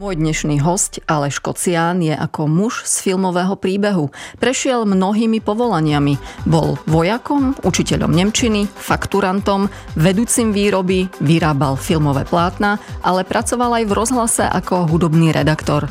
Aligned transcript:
Môj 0.00 0.16
dnešný 0.16 0.64
host 0.64 0.96
Aleš 1.04 1.44
Kocián 1.44 2.00
je 2.00 2.16
ako 2.16 2.48
muž 2.48 2.88
z 2.88 3.04
filmového 3.04 3.52
príbehu. 3.52 4.08
Prešiel 4.40 4.88
mnohými 4.88 5.44
povolaniami. 5.44 6.16
Bol 6.48 6.80
vojakom, 6.88 7.52
učiteľom 7.60 8.08
Nemčiny, 8.08 8.64
fakturantom, 8.64 9.68
vedúcim 10.00 10.56
výroby, 10.56 11.04
vyrábal 11.20 11.76
filmové 11.76 12.24
plátna, 12.24 12.80
ale 13.04 13.28
pracoval 13.28 13.76
aj 13.76 13.84
v 13.84 13.92
rozhlase 13.92 14.44
ako 14.48 14.88
hudobný 14.88 15.36
redaktor. 15.36 15.84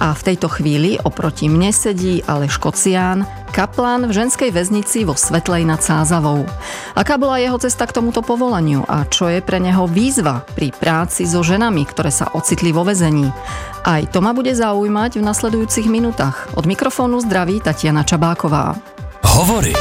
A 0.00 0.16
v 0.16 0.24
tejto 0.32 0.48
chvíli 0.48 0.96
oproti 1.04 1.52
mne 1.52 1.68
sedí 1.68 2.24
Aleš 2.24 2.56
Kocián, 2.56 3.28
kaplán 3.52 4.08
v 4.08 4.24
ženskej 4.24 4.56
väznici 4.56 5.04
vo 5.04 5.12
Svetlej 5.12 5.68
nad 5.68 5.84
Sázavou. 5.84 6.48
Aká 6.96 7.20
bola 7.20 7.36
jeho 7.36 7.58
cesta 7.60 7.84
k 7.84 7.92
tomuto 7.98 8.22
povolaniu 8.24 8.86
a 8.86 9.04
čo 9.04 9.28
je 9.28 9.44
pre 9.44 9.60
neho 9.60 9.84
výzva 9.90 10.46
pri 10.56 10.72
práci 10.72 11.26
so 11.26 11.44
ženami, 11.44 11.84
ktoré 11.84 12.08
sa 12.08 12.30
ocitli 12.32 12.70
vo 12.70 12.88
väzení? 12.88 13.28
Aj 13.84 14.06
to 14.06 14.20
ma 14.20 14.36
bude 14.36 14.52
zaujímať 14.52 15.18
v 15.18 15.26
nasledujúcich 15.26 15.88
minutách. 15.88 16.52
Od 16.54 16.68
mikrofónu 16.68 17.20
zdraví 17.20 17.60
Tatiana 17.64 18.04
Čabáková. 18.04 18.76
Hovory. 19.24 19.72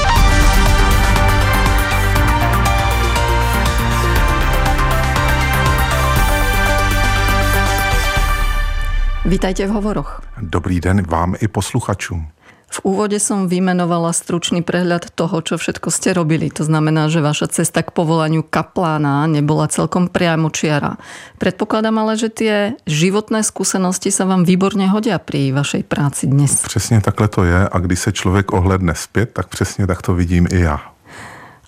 Vítajte 9.25 9.67
v 9.67 9.71
hovoroch. 9.71 10.21
Dobrý 10.41 10.79
den 10.79 11.03
vám 11.05 11.35
i 11.41 11.47
posluchačům. 11.47 12.27
V 12.69 12.79
úvode 12.85 13.17
som 13.17 13.49
vymenovala 13.49 14.13
stručný 14.13 14.61
prehľad 14.61 15.09
toho, 15.17 15.41
čo 15.41 15.57
všetko 15.57 15.89
ste 15.89 16.13
robili. 16.13 16.53
To 16.53 16.61
znamená, 16.61 17.09
že 17.09 17.25
vaša 17.25 17.49
cesta 17.49 17.81
k 17.81 17.89
povolaniu 17.89 18.45
kaplána 18.45 19.25
nebola 19.25 19.65
celkom 19.65 20.05
priamo 20.05 20.53
čiara. 20.53 21.01
Predpokladám 21.41 21.97
ale, 21.97 22.13
že 22.13 22.29
tie 22.29 22.55
životné 22.85 23.41
skúsenosti 23.41 24.13
sa 24.13 24.29
vám 24.29 24.45
výborne 24.45 24.85
hodia 24.85 25.17
pri 25.17 25.49
vašej 25.49 25.83
práci 25.89 26.29
dnes. 26.29 26.61
Přesně 26.61 27.01
takhle 27.01 27.27
to 27.27 27.43
je 27.43 27.69
a 27.69 27.79
když 27.79 27.99
se 27.99 28.11
člověk 28.11 28.53
ohledne 28.53 28.95
zpět, 28.95 29.33
tak 29.33 29.47
přesně 29.47 29.87
tak 29.87 30.01
to 30.01 30.13
vidím 30.13 30.47
i 30.51 30.59
já. 30.59 30.79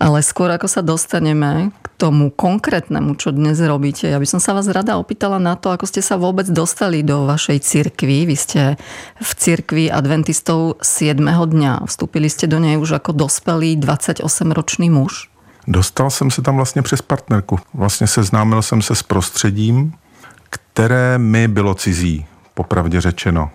Ale 0.02 0.26
skôr 0.26 0.50
ako 0.50 0.66
sa 0.66 0.82
dostaneme 0.82 1.70
k 1.86 1.88
tomu 2.02 2.34
konkrétnemu, 2.34 3.14
čo 3.22 3.30
dnes 3.30 3.62
robíte, 3.62 4.10
ja 4.10 4.18
by 4.18 4.26
som 4.26 4.42
sa 4.42 4.58
vás 4.58 4.66
rada 4.66 4.98
opýtala 4.98 5.38
na 5.38 5.54
to, 5.54 5.70
ako 5.70 5.86
ste 5.86 6.02
sa 6.02 6.18
vôbec 6.18 6.50
dostali 6.50 7.06
do 7.06 7.30
vašej 7.30 7.62
cirkvi. 7.62 8.26
Vy 8.26 8.34
ste 8.34 8.62
v 9.22 9.32
cirkvi 9.38 9.94
adventistov 9.94 10.82
7. 10.82 11.22
dňa. 11.22 11.86
Vstúpili 11.86 12.34
ste 12.34 12.50
do 12.50 12.58
nej 12.58 12.82
už 12.82 12.98
ako 12.98 13.14
dospelý 13.14 13.78
28-ročný 13.78 14.90
muž. 14.90 15.30
Dostal 15.70 16.10
jsem 16.10 16.32
se 16.32 16.42
tam 16.42 16.56
vlastně 16.56 16.82
přes 16.82 17.02
partnerku. 17.02 17.60
Vlastně 17.74 18.08
seznámil 18.08 18.62
jsem 18.62 18.82
se 18.82 18.96
s 18.96 19.04
prostředím, 19.04 19.94
které 20.50 21.18
mi 21.18 21.48
bylo 21.48 21.74
cizí, 21.76 22.26
popravdě 22.54 23.02
řečeno. 23.02 23.50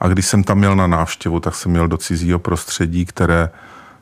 A 0.00 0.08
když 0.08 0.26
jsem 0.26 0.44
tam 0.44 0.58
měl 0.58 0.76
na 0.76 0.86
návštěvu, 0.86 1.40
tak 1.40 1.54
jsem 1.54 1.72
měl 1.72 1.88
do 1.88 1.96
cizího 1.96 2.38
prostředí, 2.38 3.04
které 3.04 3.48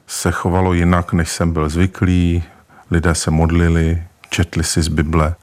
se 0.07 0.31
chovalo 0.31 0.73
jinak, 0.73 1.13
než 1.13 1.31
jsem 1.31 1.53
byl 1.53 1.69
zvyklý. 1.69 2.43
Lidé 2.91 3.15
se 3.15 3.31
modlili, 3.31 4.03
četli 4.31 4.65
si 4.65 4.83
z 4.83 4.89
Bible. 4.89 5.35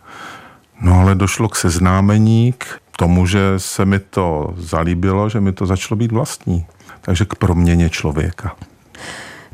No 0.82 1.00
ale 1.00 1.16
došlo 1.16 1.50
k 1.50 1.56
seznámení, 1.56 2.54
k 2.58 2.80
tomu, 2.98 3.26
že 3.26 3.60
se 3.60 3.86
mi 3.86 4.00
to 4.00 4.54
zalíbilo, 4.58 5.30
že 5.30 5.40
mi 5.40 5.52
to 5.52 5.66
začalo 5.66 5.98
být 5.98 6.12
vlastní. 6.12 6.66
Takže 7.02 7.26
k 7.26 7.36
proměně 7.36 7.90
člověka. 7.90 8.56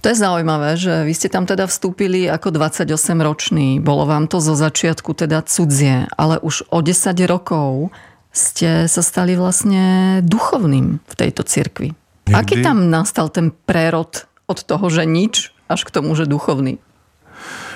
To 0.02 0.07
je 0.09 0.15
zaujímavé, 0.15 0.80
že 0.80 1.03
vy 1.03 1.11
ste 1.11 1.27
tam 1.27 1.43
teda 1.43 1.67
vstúpili 1.67 2.31
ako 2.31 2.55
28-ročný. 2.55 3.83
Bolo 3.83 4.07
vám 4.07 4.31
to 4.31 4.39
zo 4.39 4.55
začiatku 4.55 5.11
teda 5.11 5.43
cudzie, 5.43 6.07
ale 6.15 6.39
už 6.39 6.71
o 6.71 6.80
10 6.80 7.19
rokov 7.27 7.91
ste 8.31 8.87
sa 8.87 9.03
stali 9.03 9.35
vlastne 9.35 10.19
duchovným 10.23 11.03
v 11.03 11.13
tejto 11.19 11.43
cirkvi. 11.43 11.91
Niekdy... 12.31 12.37
Aký 12.37 12.55
tam 12.63 12.87
nastal 12.87 13.27
ten 13.27 13.52
prerod 13.52 14.28
od 14.50 14.64
toho, 14.64 14.89
že 14.89 15.05
nič, 15.05 15.53
až 15.69 15.86
k 15.86 15.92
tomu, 15.92 16.17
že 16.17 16.25
duchovný? 16.25 16.81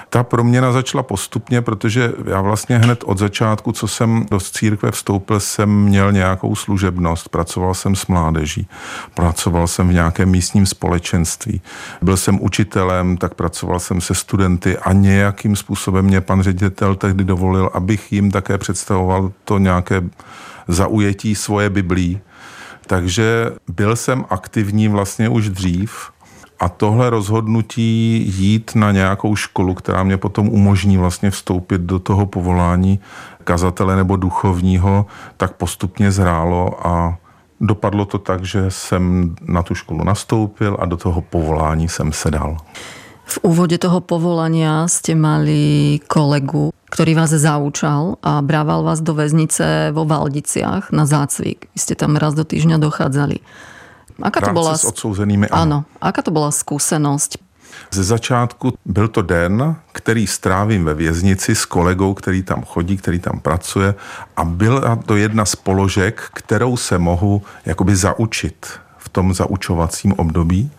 Ta 0.09 0.23
proměna 0.23 0.71
začala 0.71 1.03
postupně, 1.03 1.61
protože 1.61 2.13
já 2.25 2.41
vlastně 2.41 2.77
hned 2.77 3.03
od 3.05 3.17
začátku, 3.17 3.71
co 3.71 3.87
jsem 3.87 4.25
do 4.31 4.39
církve 4.39 4.91
vstoupil, 4.91 5.39
jsem 5.39 5.69
měl 5.69 6.11
nějakou 6.11 6.55
služebnost. 6.55 7.29
Pracoval 7.29 7.73
jsem 7.73 7.95
s 7.95 8.07
mládeží, 8.07 8.67
pracoval 9.13 9.67
jsem 9.67 9.89
v 9.89 9.93
nějakém 9.93 10.29
místním 10.29 10.65
společenství. 10.65 11.61
Byl 12.01 12.17
jsem 12.17 12.41
učitelem, 12.41 13.17
tak 13.17 13.33
pracoval 13.33 13.79
jsem 13.79 14.01
se 14.01 14.15
studenty 14.15 14.77
a 14.77 14.93
nějakým 14.93 15.55
způsobem 15.55 16.05
mě 16.05 16.21
pan 16.21 16.41
ředitel 16.41 16.95
tehdy 16.95 17.23
dovolil, 17.23 17.69
abych 17.73 18.13
jim 18.13 18.31
také 18.31 18.57
představoval 18.57 19.31
to 19.43 19.57
nějaké 19.57 20.03
zaujetí 20.67 21.35
svoje 21.35 21.69
Biblí. 21.69 22.21
Takže 22.87 23.51
byl 23.67 23.95
jsem 23.95 24.25
aktivní 24.29 24.87
vlastně 24.87 25.29
už 25.29 25.49
dřív 25.49 26.12
a 26.63 26.69
tohle 26.69 27.09
rozhodnutí 27.09 28.23
jít 28.27 28.71
na 28.75 28.91
nějakou 28.91 29.35
školu, 29.35 29.73
která 29.73 30.03
mě 30.03 30.17
potom 30.17 30.49
umožní 30.49 30.97
vlastně 30.97 31.31
vstoupit 31.31 31.81
do 31.81 31.99
toho 31.99 32.25
povolání 32.25 32.99
kazatele 33.43 33.95
nebo 33.95 34.15
duchovního, 34.15 35.05
tak 35.37 35.53
postupně 35.59 36.11
zrálo 36.11 36.87
a 36.87 37.17
dopadlo 37.61 38.05
to 38.05 38.17
tak, 38.17 38.43
že 38.43 38.71
jsem 38.71 39.35
na 39.41 39.63
tu 39.63 39.75
školu 39.75 40.03
nastoupil 40.03 40.77
a 40.79 40.85
do 40.85 40.97
toho 40.97 41.21
povolání 41.21 41.89
jsem 41.89 42.11
se 42.11 42.31
dal. 42.31 42.57
V 43.23 43.39
úvode 43.43 43.79
toho 43.79 44.03
povolania 44.03 44.83
ste 44.91 45.15
mali 45.15 45.99
kolegu, 46.11 46.75
ktorý 46.91 47.15
vás 47.15 47.31
zaučal 47.31 48.19
a 48.19 48.43
brával 48.43 48.83
vás 48.83 48.99
do 48.99 49.15
väznice 49.15 49.95
vo 49.95 50.03
Valdiciach 50.03 50.91
na 50.91 51.07
zácvik. 51.07 51.71
Vy 51.71 51.95
tam 51.95 52.19
raz 52.19 52.35
do 52.35 52.43
týždňa 52.43 52.83
dochádzali. 52.83 53.39
Aká 54.21 54.41
to 54.41 54.53
byla, 54.53 54.77
s 54.77 54.85
odsouzenými, 54.85 55.47
ano. 55.47 55.61
ano. 55.61 55.85
Aká 56.01 56.21
to 56.21 56.31
byla 56.31 56.51
zkušenost? 56.51 57.37
Ze 57.91 58.03
začátku 58.03 58.73
byl 58.85 59.07
to 59.07 59.21
den, 59.21 59.75
který 59.91 60.27
strávím 60.27 60.85
ve 60.85 60.93
věznici 60.93 61.55
s 61.55 61.65
kolegou, 61.65 62.13
který 62.13 62.43
tam 62.43 62.63
chodí, 62.63 62.97
který 62.97 63.19
tam 63.19 63.39
pracuje 63.39 63.95
a 64.37 64.43
byla 64.43 64.95
to 64.95 65.15
jedna 65.15 65.45
z 65.45 65.55
položek, 65.55 66.21
kterou 66.33 66.77
se 66.77 66.97
mohu 66.97 67.41
jakoby 67.65 67.95
zaučit 67.95 68.67
v 68.97 69.09
tom 69.09 69.33
zaučovacím 69.33 70.13
období, 70.13 70.71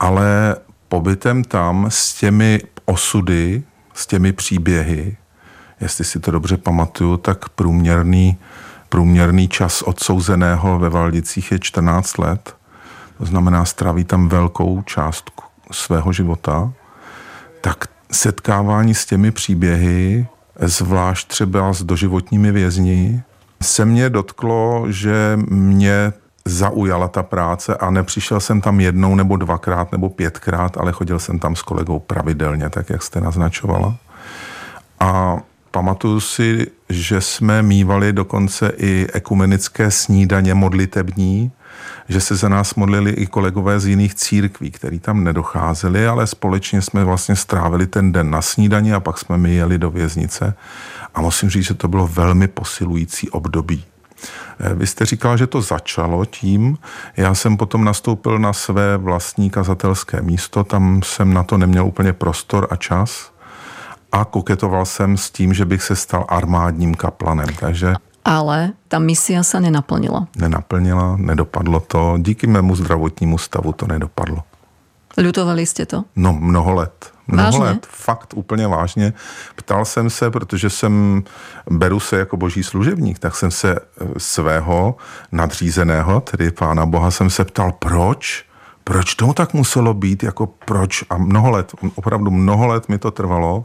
ale 0.00 0.56
pobytem 0.88 1.44
tam 1.44 1.86
s 1.88 2.14
těmi 2.14 2.60
osudy, 2.84 3.62
s 3.94 4.06
těmi 4.06 4.32
příběhy, 4.32 5.16
jestli 5.80 6.04
si 6.04 6.20
to 6.20 6.30
dobře 6.30 6.56
pamatuju, 6.56 7.16
tak 7.16 7.48
průměrný 7.48 8.38
Průměrný 8.94 9.48
čas 9.48 9.82
odsouzeného 9.82 10.78
ve 10.78 10.88
Valdicích 10.88 11.52
je 11.52 11.58
14 11.58 12.18
let. 12.18 12.56
To 13.18 13.24
znamená, 13.24 13.64
stráví 13.64 14.04
tam 14.04 14.28
velkou 14.28 14.82
část 14.82 15.30
svého 15.70 16.12
života. 16.12 16.72
Tak 17.60 17.84
setkávání 18.12 18.94
s 18.94 19.06
těmi 19.06 19.30
příběhy, 19.30 20.26
zvlášť 20.60 21.28
třeba 21.28 21.72
s 21.72 21.82
doživotními 21.82 22.52
vězni, 22.52 23.22
se 23.62 23.84
mě 23.84 24.10
dotklo, 24.10 24.84
že 24.88 25.38
mě 25.48 26.12
zaujala 26.44 27.08
ta 27.08 27.22
práce 27.22 27.76
a 27.76 27.90
nepřišel 27.90 28.40
jsem 28.40 28.60
tam 28.60 28.80
jednou 28.80 29.14
nebo 29.14 29.36
dvakrát 29.36 29.92
nebo 29.92 30.08
pětkrát, 30.08 30.76
ale 30.76 30.92
chodil 30.92 31.18
jsem 31.18 31.38
tam 31.38 31.56
s 31.56 31.62
kolegou 31.62 31.98
pravidelně, 31.98 32.70
tak 32.70 32.90
jak 32.90 33.02
jste 33.02 33.20
naznačovala. 33.20 33.96
A 35.00 35.38
Pamatuju 35.74 36.20
si, 36.20 36.66
že 36.88 37.20
jsme 37.20 37.62
mývali 37.62 38.12
dokonce 38.12 38.72
i 38.76 39.06
ekumenické 39.12 39.90
snídaně 39.90 40.54
modlitební, 40.54 41.52
že 42.08 42.20
se 42.20 42.36
za 42.36 42.48
nás 42.48 42.74
modlili 42.74 43.10
i 43.10 43.26
kolegové 43.26 43.80
z 43.80 43.86
jiných 43.86 44.14
církví, 44.14 44.70
který 44.70 44.98
tam 44.98 45.24
nedocházeli, 45.24 46.06
ale 46.06 46.26
společně 46.26 46.82
jsme 46.82 47.04
vlastně 47.04 47.36
strávili 47.36 47.86
ten 47.86 48.12
den 48.12 48.30
na 48.30 48.42
snídaní 48.42 48.92
a 48.92 49.00
pak 49.00 49.18
jsme 49.18 49.38
my 49.38 49.54
jeli 49.54 49.78
do 49.78 49.90
věznice. 49.90 50.54
A 51.14 51.20
musím 51.20 51.50
říct, 51.50 51.66
že 51.66 51.74
to 51.74 51.88
bylo 51.88 52.06
velmi 52.06 52.48
posilující 52.48 53.30
období. 53.30 53.84
Eh, 54.60 54.74
vy 54.74 54.86
jste 54.86 55.06
říkal, 55.06 55.36
že 55.36 55.46
to 55.46 55.62
začalo 55.62 56.24
tím. 56.24 56.78
Já 57.16 57.34
jsem 57.34 57.56
potom 57.56 57.84
nastoupil 57.84 58.38
na 58.38 58.52
své 58.52 58.96
vlastní 58.96 59.50
kazatelské 59.50 60.22
místo, 60.22 60.64
tam 60.64 61.02
jsem 61.02 61.34
na 61.34 61.42
to 61.42 61.58
neměl 61.58 61.86
úplně 61.86 62.12
prostor 62.12 62.66
a 62.70 62.76
čas 62.76 63.33
a 64.14 64.24
koketoval 64.24 64.86
jsem 64.86 65.16
s 65.16 65.30
tím, 65.30 65.54
že 65.54 65.64
bych 65.64 65.82
se 65.82 65.96
stal 65.96 66.24
armádním 66.28 66.94
kaplanem. 66.94 67.48
Takže 67.60 67.94
ale 68.24 68.72
ta 68.88 68.98
misia 68.98 69.42
se 69.42 69.60
nenaplnila. 69.60 70.26
Nenaplnila, 70.36 71.16
nedopadlo 71.16 71.80
to. 71.80 72.14
Díky 72.18 72.46
mému 72.46 72.76
zdravotnímu 72.76 73.38
stavu 73.38 73.72
to 73.72 73.86
nedopadlo. 73.86 74.42
Lutovali 75.24 75.66
jste 75.66 75.86
to? 75.86 76.04
No, 76.16 76.32
mnoho 76.32 76.74
let. 76.74 77.12
Mnoho 77.26 77.44
vážně? 77.44 77.64
let, 77.64 77.86
fakt 77.90 78.34
úplně 78.34 78.66
vážně. 78.66 79.12
Ptal 79.56 79.84
jsem 79.84 80.10
se, 80.10 80.30
protože 80.30 80.70
jsem, 80.70 81.22
beru 81.70 82.00
se 82.00 82.18
jako 82.18 82.36
boží 82.36 82.62
služebník, 82.62 83.18
tak 83.18 83.36
jsem 83.36 83.50
se 83.50 83.76
eh, 83.76 84.06
svého 84.18 84.96
nadřízeného, 85.32 86.20
tedy 86.20 86.50
pána 86.50 86.86
Boha, 86.86 87.10
jsem 87.10 87.30
se 87.30 87.44
ptal, 87.44 87.72
proč? 87.72 88.44
Proč 88.84 89.14
tomu 89.14 89.34
tak 89.34 89.54
muselo 89.54 89.94
být? 89.94 90.22
Jako 90.22 90.46
proč? 90.46 91.04
A 91.10 91.18
mnoho 91.18 91.50
let, 91.50 91.72
opravdu 91.94 92.30
mnoho 92.30 92.66
let 92.66 92.88
mi 92.88 92.98
to 92.98 93.10
trvalo 93.10 93.64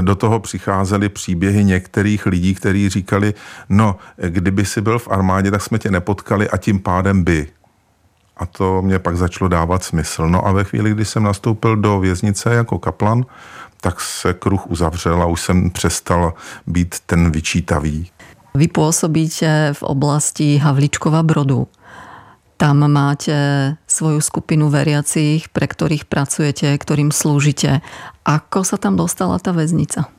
do 0.00 0.14
toho 0.14 0.40
přicházely 0.40 1.08
příběhy 1.08 1.64
některých 1.64 2.26
lidí, 2.26 2.54
kteří 2.54 2.88
říkali, 2.88 3.34
no, 3.68 3.96
kdyby 4.28 4.64
si 4.64 4.80
byl 4.80 4.98
v 4.98 5.08
armádě, 5.08 5.50
tak 5.50 5.62
jsme 5.62 5.78
tě 5.78 5.90
nepotkali 5.90 6.50
a 6.50 6.56
tím 6.56 6.78
pádem 6.78 7.24
by. 7.24 7.46
A 8.36 8.46
to 8.46 8.82
mě 8.82 8.98
pak 8.98 9.16
začalo 9.16 9.48
dávat 9.48 9.84
smysl. 9.84 10.28
No 10.28 10.46
a 10.46 10.52
ve 10.52 10.64
chvíli, 10.64 10.90
kdy 10.90 11.04
jsem 11.04 11.22
nastoupil 11.22 11.76
do 11.76 12.00
věznice 12.00 12.54
jako 12.54 12.78
kaplan, 12.78 13.24
tak 13.80 14.00
se 14.00 14.32
kruh 14.32 14.66
uzavřel 14.66 15.22
a 15.22 15.26
už 15.26 15.40
jsem 15.40 15.70
přestal 15.70 16.34
být 16.66 16.94
ten 17.06 17.30
vyčítavý. 17.30 18.10
Vy 18.54 18.66
pôsobíte 18.66 19.70
v 19.78 19.82
oblasti 19.82 20.58
Havličkova 20.58 21.22
Brodu. 21.22 21.68
Tam 22.60 22.84
máte 22.92 23.32
svoju 23.88 24.20
skupinu 24.20 24.68
veriacich, 24.68 25.48
pre 25.48 25.64
ktorých 25.64 26.04
pracujete, 26.04 26.68
ktorým 26.76 27.08
slúžite. 27.08 27.80
Ako 28.28 28.68
sa 28.68 28.76
tam 28.76 29.00
dostala 29.00 29.40
ta 29.40 29.56
väznica? 29.56 30.12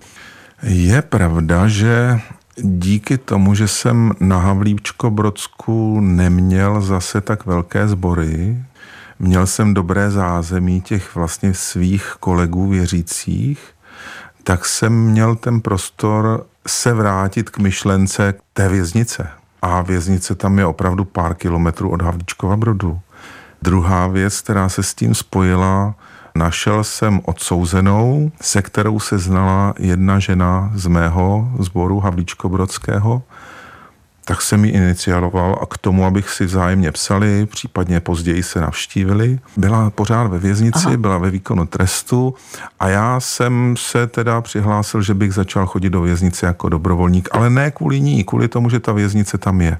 Je 0.66 0.98
pravda, 1.06 1.70
že 1.70 2.18
díky 2.58 3.18
tomu, 3.18 3.54
že 3.54 3.68
jsem 3.68 4.18
na 4.20 4.38
Havlíčko 4.38 5.10
Brodsku 5.10 6.02
neměl 6.02 6.82
zase 6.82 7.22
tak 7.22 7.46
velké 7.46 7.88
sbory, 7.88 8.58
měl 9.20 9.48
jsem 9.48 9.74
dobré 9.74 10.12
zázemí 10.12 10.82
těch 10.82 11.16
vlastně 11.16 11.54
svých 11.54 12.16
kolegů 12.20 12.68
věřících, 12.68 13.60
tak 14.44 14.66
jsem 14.66 14.94
měl 14.94 15.36
ten 15.36 15.62
prostor 15.62 16.46
se 16.68 16.94
vrátit 16.94 17.50
k 17.50 17.58
myšlence 17.58 18.34
té 18.54 18.70
věznice. 18.70 19.41
A 19.62 19.82
věznice 19.82 20.36
tam 20.36 20.60
je 20.60 20.66
opravdu 20.66 21.06
pár 21.06 21.34
kilometrů 21.34 21.90
od 21.90 22.02
Havlíčkova 22.02 22.58
Brodu. 22.58 23.00
Druhá 23.62 24.08
věc, 24.08 24.42
která 24.42 24.70
se 24.70 24.84
s 24.84 24.94
tím 24.94 25.16
spojila, 25.16 25.96
našel 26.36 26.84
jsem 26.84 27.22
odsouzenou, 27.26 28.32
se 28.42 28.62
kterou 28.62 29.00
se 29.00 29.18
znala 29.18 29.74
jedna 29.80 30.20
žena 30.20 30.72
z 30.76 30.88
mého 30.88 31.52
sboru 31.60 32.00
Havlíčko-Brodského, 32.00 33.22
tak 34.26 34.42
jsem 34.42 34.66
ji 34.66 34.72
inicialoval 34.72 35.60
a 35.62 35.66
k 35.66 35.78
tomu, 35.78 36.06
abych 36.06 36.30
si 36.30 36.46
vzájemně 36.46 36.92
psali, 36.92 37.46
případně 37.46 38.00
později 38.00 38.44
se 38.44 38.62
navštívili. 38.62 39.40
Byla 39.58 39.90
pořád 39.90 40.28
ve 40.28 40.40
věznici, 40.40 40.88
Aha. 40.88 40.98
byla 40.98 41.18
ve 41.18 41.30
výkonu 41.30 41.66
trestu 41.66 42.36
a 42.80 42.88
já 42.88 43.20
jsem 43.20 43.76
se 43.78 44.08
teda 44.08 44.42
přihlásil, 44.42 45.02
že 45.02 45.14
bych 45.14 45.34
začal 45.34 45.66
chodit 45.66 45.90
do 45.90 46.02
věznice 46.02 46.46
jako 46.46 46.70
dobrovolník, 46.70 47.30
ale 47.32 47.50
ne 47.50 47.72
kvůli 47.72 48.02
ní, 48.02 48.24
kvůli 48.24 48.48
tomu, 48.48 48.70
že 48.70 48.80
ta 48.80 48.92
věznice 48.92 49.38
tam 49.38 49.62
je. 49.62 49.78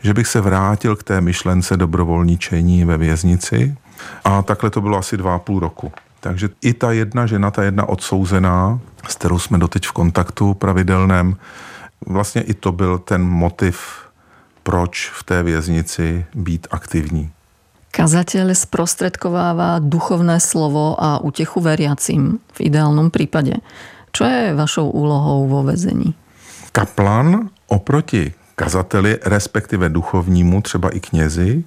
Že 0.00 0.14
bych 0.14 0.26
se 0.26 0.40
vrátil 0.40 0.96
k 0.96 1.02
té 1.02 1.20
myšlence 1.20 1.76
dobrovolničení 1.76 2.84
ve 2.84 2.98
věznici 2.98 3.76
a 4.24 4.42
takhle 4.42 4.70
to 4.70 4.80
bylo 4.80 4.98
asi 4.98 5.16
dva 5.16 5.34
a 5.34 5.38
půl 5.38 5.60
roku. 5.60 5.92
Takže 6.20 6.48
i 6.62 6.72
ta 6.72 6.92
jedna 6.92 7.26
žena, 7.26 7.50
ta 7.50 7.62
jedna 7.62 7.88
odsouzená, 7.88 8.80
s 9.08 9.14
kterou 9.14 9.38
jsme 9.38 9.58
doteď 9.58 9.86
v 9.86 9.92
kontaktu 9.92 10.54
pravidelném, 10.54 11.36
Vlastně 12.06 12.42
i 12.42 12.54
to 12.54 12.72
byl 12.72 12.98
ten 12.98 13.22
motiv, 13.22 13.78
proč 14.62 15.10
v 15.14 15.22
té 15.22 15.42
věznici 15.42 16.26
být 16.34 16.66
aktivní. 16.70 17.30
Kazateľ 17.88 18.52
sprostredkováva 18.52 19.80
duchovné 19.80 20.38
slovo 20.38 20.94
a 21.00 21.18
útechu 21.24 21.58
veriacim 21.58 22.38
v 22.52 22.68
ideálnom 22.68 23.08
prípade. 23.08 23.58
Čo 24.12 24.28
je 24.28 24.54
vašou 24.54 24.92
úlohou 24.92 25.48
vo 25.48 25.64
vezení? 25.64 26.14
Kaplan 26.72 27.48
oproti 27.66 28.32
kazateli, 28.54 29.18
respektive 29.24 29.88
duchovnímu, 29.88 30.62
třeba 30.62 30.90
i 30.90 31.00
knězi, 31.00 31.64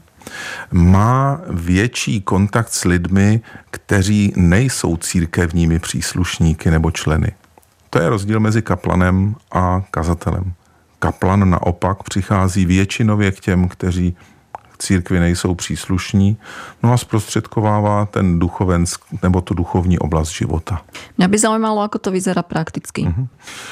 má 0.71 1.41
větší 1.49 2.21
kontakt 2.21 2.73
s 2.73 2.85
lidmi, 2.85 3.41
kteří 3.71 4.33
nejsou 4.35 4.97
církevními 4.97 5.79
příslušníky 5.79 6.71
nebo 6.71 6.91
členy. 6.91 7.31
To 7.93 7.99
je 7.99 8.09
rozdíl 8.09 8.39
mezi 8.39 8.61
kaplanem 8.61 9.35
a 9.51 9.81
kazatelem. 9.91 10.53
Kaplan 10.99 11.49
naopak 11.49 12.03
přichází 12.03 12.65
většinově 12.65 13.31
k 13.31 13.39
těm, 13.39 13.67
kteří 13.67 14.15
církvi 14.81 15.19
nejsou 15.19 15.55
příslušní, 15.55 16.37
no 16.83 16.93
a 16.93 16.97
zprostředkovává 16.97 18.05
ten 18.05 18.39
duchovensk, 18.39 19.01
nebo 19.23 19.41
tu 19.41 19.53
duchovní 19.53 19.99
oblast 19.99 20.29
života. 20.29 20.81
Mě 21.17 21.27
by 21.27 21.37
zajímalo, 21.37 21.81
jak 21.81 21.91
to 22.01 22.11
vyzerá 22.11 22.43
prakticky. 22.43 23.01
Uh-huh. 23.01 23.27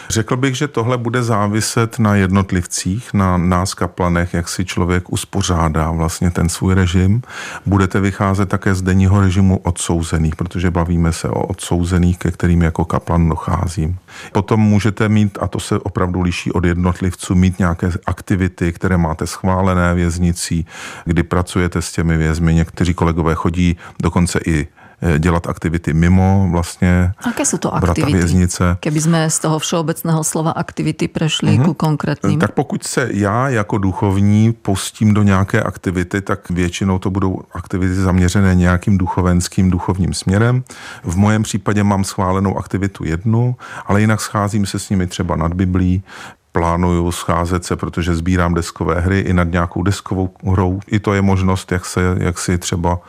Řekl 0.09 0.37
bych, 0.37 0.55
že 0.55 0.67
tohle 0.67 0.97
bude 0.97 1.23
záviset 1.23 1.99
na 1.99 2.15
jednotlivcích, 2.15 3.13
na 3.13 3.37
nás 3.37 3.73
kaplanech, 3.73 4.33
jak 4.33 4.49
si 4.49 4.65
člověk 4.65 5.13
uspořádá 5.13 5.91
vlastně 5.91 6.31
ten 6.31 6.49
svůj 6.49 6.73
režim. 6.73 7.21
Budete 7.65 7.99
vycházet 7.99 8.49
také 8.49 8.75
z 8.75 8.81
denního 8.81 9.21
režimu 9.21 9.57
odsouzených, 9.57 10.35
protože 10.35 10.71
bavíme 10.71 11.11
se 11.13 11.29
o 11.29 11.41
odsouzených, 11.43 12.17
ke 12.17 12.31
kterým 12.31 12.61
jako 12.61 12.85
kaplan 12.85 13.29
docházím. 13.29 13.97
Potom 14.31 14.59
můžete 14.59 15.09
mít, 15.09 15.37
a 15.41 15.47
to 15.47 15.59
se 15.59 15.79
opravdu 15.79 16.21
liší 16.21 16.51
od 16.51 16.65
jednotlivců, 16.65 17.35
mít 17.35 17.59
nějaké 17.59 17.91
aktivity, 18.05 18.73
které 18.73 18.97
máte 18.97 19.27
schválené 19.27 19.93
věznicí, 19.93 20.65
kdy 21.05 21.23
pracujete 21.23 21.81
s 21.81 21.91
těmi 21.91 22.17
vězmi. 22.17 22.53
Někteří 22.53 22.93
kolegové 22.93 23.35
chodí 23.35 23.77
dokonce 24.01 24.39
i 24.45 24.67
eh, 25.01 25.19
dělat 25.19 25.47
aktivity 25.47 25.93
mimo 25.93 26.47
vlastně 26.51 27.13
Aké 27.29 27.45
jsou 27.45 27.57
to 27.57 27.73
aktivity? 27.73 28.17
Věznice. 28.17 28.77
Keby 28.79 29.01
jsme 29.01 29.29
z 29.29 29.39
toho 29.39 29.59
všeobecného 29.59 30.23
slova 30.23 30.51
aktivity 30.51 31.07
prešli 31.07 31.59
uh-huh. 31.59 31.65
ku 31.65 31.73
konkrétním. 31.73 32.39
Tak 32.39 32.51
pokud 32.51 32.83
se 32.83 33.09
já 33.11 33.49
jako 33.49 33.77
duchovní 33.77 34.53
postím 34.53 35.13
do 35.13 35.23
nějaké 35.23 35.63
aktivity, 35.63 36.21
tak 36.21 36.49
většinou 36.49 36.99
to 36.99 37.09
budou 37.09 37.41
aktivity 37.53 37.95
zaměřené 37.95 38.55
nějakým 38.55 38.97
duchovenským 38.97 39.69
duchovním 39.69 40.13
směrem. 40.13 40.63
V 41.03 41.17
mojem 41.17 41.43
případě 41.43 41.83
mám 41.83 42.03
schválenou 42.03 42.57
aktivitu 42.57 43.05
jednu, 43.05 43.55
ale 43.85 44.01
jinak 44.01 44.21
scházím 44.21 44.65
se 44.65 44.79
s 44.79 44.89
nimi 44.89 45.07
třeba 45.07 45.35
nad 45.35 45.53
Biblí, 45.53 46.03
plánuju 46.51 47.11
scházet 47.11 47.65
se, 47.65 47.75
protože 47.75 48.15
sbírám 48.15 48.53
deskové 48.53 48.99
hry 48.99 49.19
i 49.19 49.33
nad 49.33 49.51
nějakou 49.51 49.83
deskovou 49.83 50.29
hrou. 50.51 50.79
I 50.87 50.99
to 50.99 51.13
je 51.13 51.21
možnost, 51.21 51.71
jak, 51.71 51.85
se, 51.85 52.01
jak 52.19 52.39
si 52.39 52.57
třeba 52.57 52.99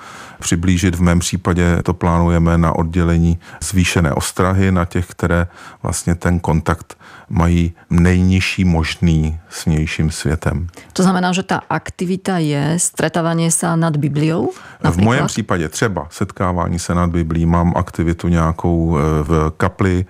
přiblížit. 0.40 0.94
V 0.94 1.00
mém 1.00 1.18
případě 1.18 1.82
to 1.82 1.94
plánujeme 1.94 2.58
na 2.58 2.72
oddělení 2.72 3.38
zvýšené 3.62 4.12
ostrahy, 4.12 4.72
na 4.72 4.84
těch, 4.84 5.06
které 5.06 5.46
vlastně 5.82 6.14
ten 6.14 6.40
kontakt 6.40 6.98
mají 7.28 7.72
nejnižší 7.90 8.64
možný 8.64 9.38
s 9.48 9.66
vnějším 9.66 10.10
světem. 10.10 10.66
To 10.92 11.02
znamená, 11.02 11.32
že 11.32 11.42
ta 11.42 11.60
aktivita 11.70 12.38
je 12.38 12.74
stretávání 12.78 13.50
se 13.50 13.76
nad 13.76 13.96
Bibliou? 13.96 14.52
Například? 14.84 15.02
V 15.02 15.04
mojem 15.04 15.26
případě 15.26 15.68
třeba 15.68 16.06
setkávání 16.10 16.78
se 16.78 16.94
nad 16.94 17.10
Biblí. 17.10 17.46
Mám 17.46 17.72
aktivitu 17.76 18.28
nějakou 18.28 18.98
eh, 18.98 19.02
v 19.22 19.52
kapli, 19.56 20.06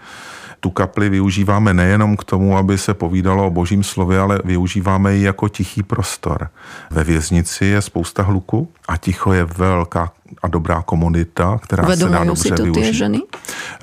tu 0.60 0.70
kapli 0.70 1.08
využíváme 1.08 1.74
nejenom 1.74 2.16
k 2.16 2.24
tomu, 2.24 2.56
aby 2.56 2.78
se 2.78 2.94
povídalo 2.94 3.46
o 3.46 3.50
božím 3.50 3.82
slově, 3.82 4.20
ale 4.20 4.40
využíváme 4.44 5.14
ji 5.14 5.22
jako 5.22 5.48
tichý 5.48 5.82
prostor. 5.82 6.48
Ve 6.90 7.04
věznici 7.04 7.64
je 7.64 7.82
spousta 7.82 8.22
hluku 8.22 8.69
a 8.88 8.96
ticho 8.96 9.32
je 9.32 9.44
velká 9.44 10.12
a 10.43 10.48
dobrá 10.48 10.82
komunita, 10.82 11.58
která 11.62 11.82
Uvedomují 11.82 12.12
se 12.12 12.19
dá 12.19 12.24
dobře 12.24 12.43
si 12.43 12.50
to 12.50 12.62
využít. 12.62 12.81
Ty 12.81 12.94
ženy? 12.94 13.20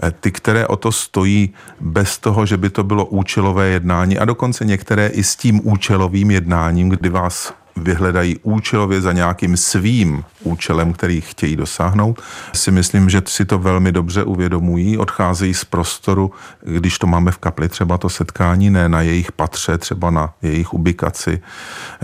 Eh, 0.03 0.11
ty, 0.11 0.31
které 0.31 0.67
o 0.67 0.75
to 0.75 0.91
stojí 0.91 1.53
bez 1.79 2.17
toho, 2.17 2.45
že 2.45 2.57
by 2.57 2.69
to 2.69 2.83
bylo 2.83 3.05
účelové 3.05 3.67
jednání 3.67 4.19
a 4.19 4.25
dokonce 4.25 4.65
některé 4.65 5.07
i 5.07 5.23
s 5.23 5.35
tím 5.35 5.61
účelovým 5.63 6.31
jednáním, 6.31 6.89
kdy 6.89 7.09
vás 7.09 7.53
vyhledají 7.77 8.37
účelově 8.43 9.01
za 9.01 9.11
nějakým 9.11 9.57
svým 9.57 10.23
účelem, 10.43 10.93
který 10.93 11.21
chtějí 11.21 11.55
dosáhnout, 11.55 12.21
si 12.53 12.71
myslím, 12.71 13.09
že 13.09 13.21
si 13.25 13.45
to 13.45 13.59
velmi 13.59 13.91
dobře 13.91 14.23
uvědomují, 14.23 14.97
odcházejí 14.97 15.53
z 15.53 15.65
prostoru, 15.65 16.31
když 16.61 16.99
to 16.99 17.07
máme 17.07 17.31
v 17.31 17.37
kapli 17.37 17.69
třeba 17.69 17.97
to 17.97 18.09
setkání, 18.09 18.69
ne 18.69 18.89
na 18.89 19.01
jejich 19.01 19.31
patře, 19.31 19.77
třeba 19.77 20.11
na 20.11 20.33
jejich 20.41 20.73
ubikaci, 20.73 21.41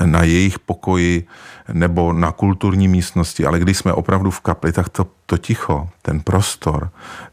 na 0.06 0.24
jejich 0.24 0.60
pokoji 0.60 1.28
nebo 1.74 2.14
na 2.14 2.32
kulturní 2.32 2.88
místnosti, 2.88 3.46
ale 3.46 3.60
když 3.60 3.78
jsme 3.78 3.94
opravdu 3.94 4.32
v 4.32 4.40
kapli, 4.40 4.72
tak 4.72 4.90
to, 4.90 5.08
to 5.26 5.38
ticho, 5.38 5.90
ten 6.02 6.20
prostor, 6.20 6.90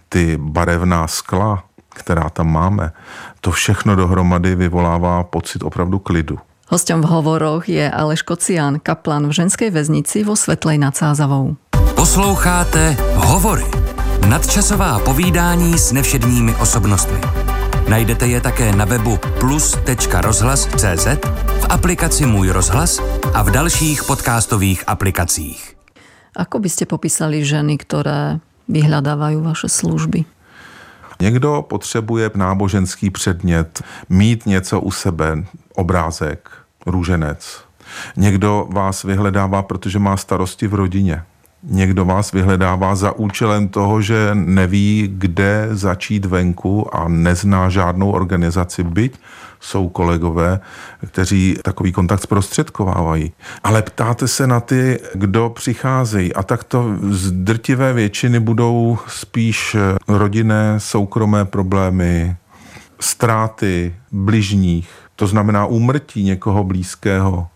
ty 0.09 0.37
barevná 0.37 1.06
skla, 1.06 1.64
která 1.88 2.30
tam 2.30 2.52
máme, 2.52 2.92
to 3.40 3.50
všechno 3.50 3.97
dohromady 3.97 4.54
vyvolává 4.54 5.25
pocit 5.25 5.62
opravdu 5.62 5.99
klidu. 5.99 6.38
Hostom 6.71 7.03
v 7.03 7.11
hovoroch 7.11 7.67
je 7.67 7.83
Aleš 7.83 8.23
Kocián, 8.23 8.79
kaplan 8.79 9.27
v 9.27 9.43
ženskej 9.43 9.75
väznici 9.75 10.23
vo 10.23 10.39
Svetlej 10.39 10.79
nad 10.79 10.95
Sázavou. 10.95 11.59
Posloucháte 11.99 12.95
Hovory. 13.27 13.67
Nadčasová 14.31 15.03
povídání 15.03 15.75
s 15.75 15.91
nevšedními 15.91 16.55
osobnostmi. 16.62 17.19
Najdete 17.91 18.27
je 18.31 18.39
také 18.39 18.71
na 18.71 18.87
webu 18.87 19.19
plus.rozhlas.cz, 19.43 21.07
v 21.59 21.67
aplikaci 21.75 22.27
Můj 22.31 22.55
rozhlas 22.55 23.03
a 23.35 23.43
v 23.43 23.50
dalších 23.50 24.07
podcastových 24.07 24.87
aplikacích. 24.87 25.75
Ako 26.39 26.62
byste 26.62 26.87
popísali 26.87 27.43
ženy, 27.43 27.83
které 27.83 28.39
vyhľadávajú 28.71 29.43
vaše 29.43 29.67
služby? 29.67 30.23
Někdo 31.19 31.67
potřebuje 31.67 32.31
náboženský 32.35 33.11
předmět, 33.11 33.83
mít 34.09 34.47
něco 34.47 34.81
u 34.81 34.91
sebe, 34.91 35.45
obrázek, 35.75 36.60
růženec. 36.90 37.64
Někdo 38.16 38.66
vás 38.70 39.02
vyhledává, 39.02 39.62
protože 39.62 39.99
má 39.99 40.16
starosti 40.16 40.66
v 40.66 40.75
rodině. 40.75 41.23
někdo 41.62 42.04
vás 42.04 42.32
vyhledává 42.32 42.94
za 42.94 43.12
účelem 43.12 43.68
toho, 43.68 44.02
že 44.02 44.30
neví, 44.35 45.11
kde 45.12 45.68
začít 45.70 46.25
venku 46.25 46.97
a 46.97 47.09
nezná 47.09 47.68
žádnou 47.68 48.11
organizaci, 48.11 48.82
byť 48.82 49.18
jsou 49.61 49.88
kolegové, 49.88 50.61
kteří 51.06 51.59
takový 51.62 51.92
kontakt 51.92 52.23
zprostředkovávají. 52.23 53.32
Ale 53.64 53.82
ptáte 53.82 54.28
se 54.28 54.47
na 54.47 54.61
ty, 54.61 55.00
kdo 55.14 55.50
přicházejí 55.50 56.35
a 56.35 56.42
tak 56.42 56.64
to 56.64 56.97
z 57.11 57.32
drtivé 57.32 57.92
většiny 57.92 58.40
budou 58.40 58.99
spíš 59.06 59.76
rodinné, 60.09 60.75
soukromé 60.78 61.44
problémy, 61.44 62.37
ztráty 63.00 63.94
bližních, 64.12 64.90
to 65.21 65.27
znamená 65.27 65.67
úmrtí 65.67 66.23
někoho 66.23 66.65
blízkého, 66.65 67.49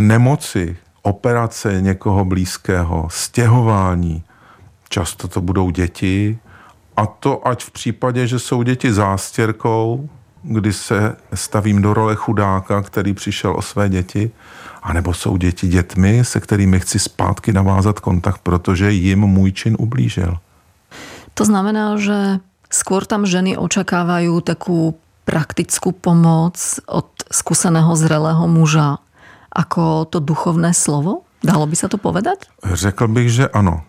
nemoci, 0.00 0.76
operace 1.02 1.80
někoho 1.80 2.24
blízkého, 2.24 3.08
stěhování. 3.10 4.22
Často 4.88 5.28
to 5.28 5.40
budou 5.40 5.70
děti, 5.70 6.38
a 6.96 7.06
to 7.06 7.48
ať 7.48 7.64
v 7.64 7.70
případě, 7.70 8.26
že 8.26 8.38
jsou 8.38 8.62
děti 8.62 8.92
zástěrkou, 8.92 10.08
kdy 10.42 10.72
se 10.72 11.16
stavím 11.34 11.82
do 11.82 11.94
role 11.94 12.14
chudáka, 12.14 12.82
který 12.82 13.14
přišel 13.14 13.56
o 13.56 13.62
své 13.62 13.88
děti, 13.88 14.30
anebo 14.82 15.14
jsou 15.14 15.36
děti 15.36 15.68
dětmi, 15.68 16.24
se 16.24 16.40
kterými 16.40 16.80
chci 16.80 16.98
zpátky 16.98 17.52
navázat 17.52 18.00
kontakt, 18.00 18.38
protože 18.42 18.92
jim 18.92 19.20
můj 19.20 19.52
čin 19.52 19.76
ublížil. 19.78 20.36
To 21.34 21.44
znamená, 21.44 21.96
že 21.96 22.44
skôr 22.68 23.08
tam 23.08 23.24
ženy 23.26 23.56
očakávají 23.56 24.28
takovou 24.44 25.07
praktickú 25.28 25.92
pomoc 25.92 26.56
od 26.88 27.12
skúseného 27.28 27.92
zrelého 27.92 28.48
muža 28.48 28.96
ako 29.52 30.08
to 30.08 30.24
duchovné 30.24 30.72
slovo? 30.72 31.28
Dalo 31.44 31.68
by 31.68 31.76
se 31.76 31.88
to 31.88 32.00
povedať? 32.00 32.48
Řekl 32.64 33.08
bych, 33.08 33.28
že 33.30 33.48
ano. 33.48 33.84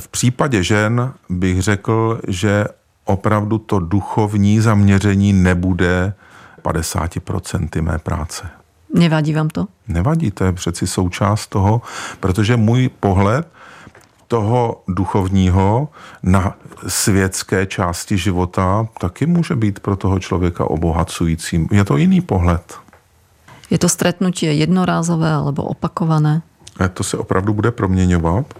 V 0.00 0.08
případě 0.08 0.62
žen 0.62 1.12
bych 1.28 1.62
řekl, 1.62 2.20
že 2.28 2.64
opravdu 3.04 3.58
to 3.58 3.78
duchovní 3.78 4.60
zaměření 4.60 5.32
nebude 5.32 6.14
50% 6.64 7.82
mé 7.82 7.98
práce. 7.98 8.48
Nevadí 8.94 9.34
vám 9.34 9.48
to? 9.48 9.66
Nevadí, 9.88 10.30
to 10.30 10.44
je 10.44 10.52
přeci 10.52 10.86
součást 10.86 11.46
toho, 11.46 11.82
protože 12.20 12.56
můj 12.56 12.88
pohled 13.00 13.48
toho 14.28 14.82
duchovního 14.88 15.88
na 16.22 16.54
světské 16.86 17.66
části 17.66 18.18
života 18.18 18.88
taky 19.00 19.26
může 19.26 19.56
být 19.56 19.80
pro 19.80 19.96
toho 19.96 20.18
člověka 20.18 20.70
obohacujícím. 20.70 21.68
Je 21.70 21.84
to 21.84 21.96
jiný 21.96 22.20
pohled. 22.20 22.78
Je 23.70 23.78
to 23.78 23.88
stretnutie 23.88 24.54
jednorázové 24.54 25.32
alebo 25.32 25.62
opakované? 25.62 26.42
To 26.94 27.04
se 27.04 27.16
opravdu 27.16 27.54
bude 27.54 27.70
proměňovat. 27.70 28.54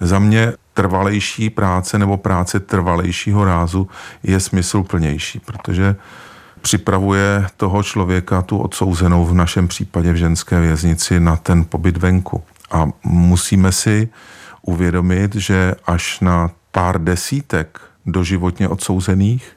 Za 0.00 0.18
mě 0.18 0.52
trvalejší 0.74 1.50
práce 1.50 1.98
nebo 1.98 2.16
práce 2.16 2.60
trvalejšího 2.60 3.44
rázu 3.44 3.88
je 4.22 4.40
smysluplnější, 4.40 5.40
protože 5.40 5.96
připravuje 6.60 7.46
toho 7.56 7.82
člověka, 7.82 8.42
tu 8.42 8.58
odsouzenou 8.58 9.24
v 9.24 9.34
našem 9.34 9.68
případě 9.68 10.12
v 10.12 10.16
ženské 10.16 10.60
věznici, 10.60 11.20
na 11.20 11.36
ten 11.36 11.64
pobyt 11.64 11.96
venku. 11.96 12.42
A 12.70 12.88
musíme 13.04 13.72
si 13.72 14.08
uvědomit, 14.66 15.34
že 15.34 15.74
až 15.86 16.20
na 16.20 16.50
pár 16.72 17.04
desítek 17.04 17.80
doživotně 18.06 18.68
odsouzených, 18.68 19.56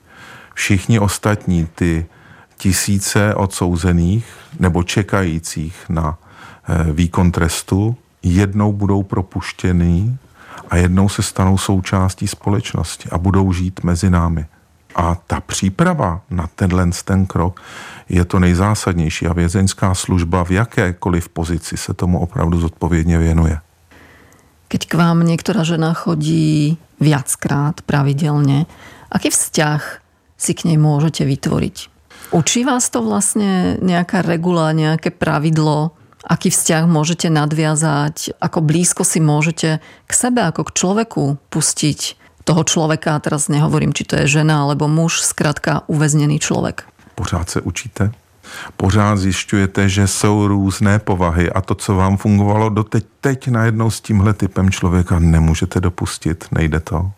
všichni 0.54 1.00
ostatní 1.00 1.68
ty 1.76 2.06
tisíce 2.58 3.36
odsouzených 3.36 4.26
nebo 4.60 4.84
čekajících 4.84 5.76
na 5.90 6.18
eh, 6.18 6.94
výkon 6.94 7.32
trestu 7.32 7.96
jednou 8.24 8.74
budou 8.74 9.04
propuštěný 9.04 10.18
a 10.70 10.76
jednou 10.78 11.10
se 11.10 11.24
stanou 11.24 11.58
součástí 11.58 12.28
společnosti 12.28 13.10
a 13.10 13.18
budou 13.18 13.54
žít 13.54 13.84
mezi 13.84 14.10
námi. 14.10 14.46
A 14.96 15.16
ta 15.16 15.42
příprava 15.42 16.22
na 16.30 16.48
tenhle 16.56 16.88
ten 17.06 17.26
krok 17.26 17.62
je 18.10 18.26
to 18.26 18.40
nejzásadnější 18.40 19.28
a 19.28 19.34
vězeňská 19.34 19.96
služba 19.96 20.44
v 20.44 20.52
jakékoliv 20.52 21.30
pozici 21.30 21.78
se 21.78 21.94
tomu 21.94 22.20
opravdu 22.20 22.60
zodpovědně 22.60 23.18
věnuje. 23.18 23.60
Keď 24.70 24.82
k 24.86 24.94
vám 25.02 25.26
niektorá 25.26 25.66
žena 25.66 25.98
chodí 25.98 26.78
viackrát 27.02 27.82
pravidelne, 27.90 28.70
aký 29.10 29.34
vzťah 29.34 29.82
si 30.38 30.52
k 30.54 30.70
nej 30.70 30.78
môžete 30.78 31.26
vytvoriť? 31.26 31.78
Učí 32.30 32.62
vás 32.62 32.86
to 32.94 33.02
vlastne 33.02 33.82
nejaká 33.82 34.22
regula, 34.22 34.70
nejaké 34.78 35.10
pravidlo, 35.10 35.98
aký 36.22 36.54
vzťah 36.54 36.86
môžete 36.86 37.34
nadviazať, 37.34 38.38
ako 38.38 38.62
blízko 38.62 39.02
si 39.02 39.18
môžete 39.18 39.82
k 39.82 40.12
sebe, 40.14 40.46
ako 40.46 40.70
k 40.70 40.76
človeku 40.78 41.24
pustiť 41.50 42.00
toho 42.46 42.62
človeka, 42.62 43.18
a 43.18 43.24
teraz 43.26 43.50
nehovorím, 43.50 43.90
či 43.90 44.06
to 44.06 44.22
je 44.22 44.42
žena 44.42 44.70
alebo 44.70 44.86
muž, 44.86 45.26
zkrátka 45.26 45.90
uväznený 45.90 46.38
človek. 46.38 46.86
Pořád 47.18 47.50
se 47.50 47.62
učíte? 47.62 48.12
Pořád 48.78 49.18
zjišťujete, 49.18 49.90
že 49.90 50.08
jsou 50.08 50.48
různé 50.48 51.00
povahy 51.00 51.52
a 51.52 51.62
to, 51.62 51.76
co 51.76 51.96
vám 51.96 52.18
fungovalo 52.18 52.70
doteď, 52.70 53.06
teď 53.22 53.48
najednou 53.48 53.92
s 53.92 54.02
tímhle 54.02 54.34
typem 54.34 54.70
člověka 54.70 55.20
nemůžete 55.20 55.80
dopustit, 55.80 56.46
nejde 56.52 56.80
to. 56.80 57.12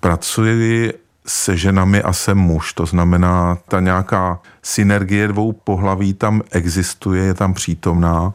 Pracuji 0.00 0.92
se 1.26 1.56
ženami 1.56 2.02
a 2.02 2.12
jsem 2.12 2.38
muž, 2.38 2.72
to 2.72 2.86
znamená, 2.86 3.58
ta 3.68 3.80
nějaká 3.80 4.40
synergie 4.62 5.28
dvou 5.28 5.52
pohlaví 5.52 6.14
tam 6.14 6.42
existuje, 6.50 7.24
je 7.24 7.34
tam 7.34 7.54
přítomná 7.54 8.32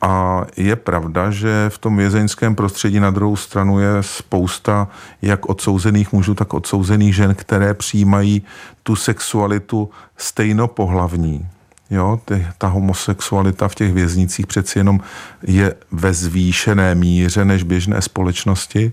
a 0.00 0.44
je 0.56 0.76
pravda, 0.76 1.30
že 1.30 1.66
v 1.68 1.78
tom 1.78 1.96
vězeňském 1.96 2.54
prostředí 2.54 3.00
na 3.00 3.10
druhou 3.10 3.36
stranu 3.36 3.80
je 3.80 3.90
spousta 4.00 4.88
jak 5.22 5.48
odsouzených 5.48 6.12
mužů, 6.12 6.34
tak 6.34 6.54
odsouzených 6.54 7.14
žen, 7.14 7.34
které 7.34 7.74
přijímají 7.74 8.42
tu 8.82 8.96
sexualitu 8.96 9.90
stejnopohlavní. 10.16 11.46
Jo, 11.90 12.20
ta 12.58 12.68
homosexualita 12.68 13.68
v 13.68 13.74
těch 13.74 13.92
věznicích 13.92 14.46
přeci 14.46 14.78
jenom 14.78 15.00
je 15.42 15.74
ve 15.92 16.14
zvýšené 16.14 16.94
míře 16.94 17.44
než 17.44 17.62
běžné 17.62 18.02
společnosti. 18.02 18.92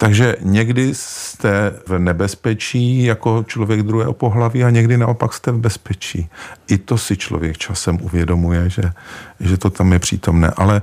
Takže 0.00 0.36
někdy 0.40 0.94
jste 0.94 1.74
v 1.86 1.98
nebezpečí 1.98 3.04
jako 3.04 3.44
člověk 3.46 3.82
druhého 3.82 4.12
pohlaví 4.12 4.64
a 4.64 4.70
někdy 4.70 4.96
naopak 4.96 5.32
jste 5.32 5.52
v 5.52 5.58
bezpečí. 5.58 6.28
I 6.68 6.78
to 6.78 6.98
si 6.98 7.16
člověk 7.16 7.58
časem 7.58 7.98
uvědomuje, 8.02 8.70
že, 8.70 8.82
že 9.40 9.56
to 9.56 9.70
tam 9.70 9.92
je 9.92 9.98
přítomné. 9.98 10.50
Ale 10.56 10.82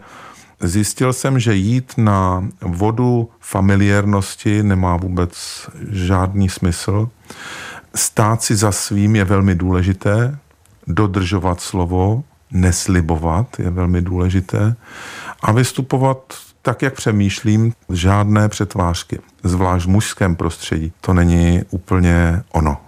zjistil 0.59 1.13
jsem, 1.13 1.39
že 1.39 1.55
jít 1.55 1.93
na 1.97 2.47
vodu 2.61 3.29
familiérnosti 3.39 4.63
nemá 4.63 4.97
vůbec 4.97 5.33
žádný 5.89 6.49
smysl. 6.49 7.09
Stát 7.95 8.43
si 8.43 8.55
za 8.55 8.71
svým 8.71 9.15
je 9.15 9.23
velmi 9.23 9.55
důležité, 9.55 10.37
dodržovat 10.87 11.61
slovo, 11.61 12.23
neslibovat 12.51 13.59
je 13.59 13.69
velmi 13.69 14.01
důležité 14.01 14.75
a 15.41 15.51
vystupovat 15.51 16.44
tak, 16.65 16.81
jak 16.81 16.93
přemýšlím, 16.93 17.73
žádné 17.89 18.49
přetvářky, 18.49 19.19
zvlášť 19.43 19.85
v 19.85 19.89
mužském 19.89 20.35
prostředí. 20.35 20.93
To 21.01 21.13
není 21.13 21.61
úplně 21.69 22.43
ono. 22.51 22.81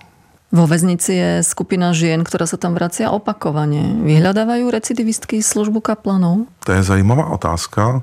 Vo 0.47 0.63
väznici 0.63 1.11
je 1.11 1.31
skupina 1.43 1.91
žien, 1.91 2.23
ktorá 2.23 2.47
sa 2.47 2.55
tam 2.55 2.71
vracia 2.71 3.11
opakovane. 3.11 3.99
Vyhľadávajú 3.99 4.71
recidivistky 4.71 5.43
službu 5.43 5.83
kaplanov? 5.83 6.47
To 6.63 6.71
je 6.71 6.83
zajímavá 6.87 7.27
otázka. 7.35 8.01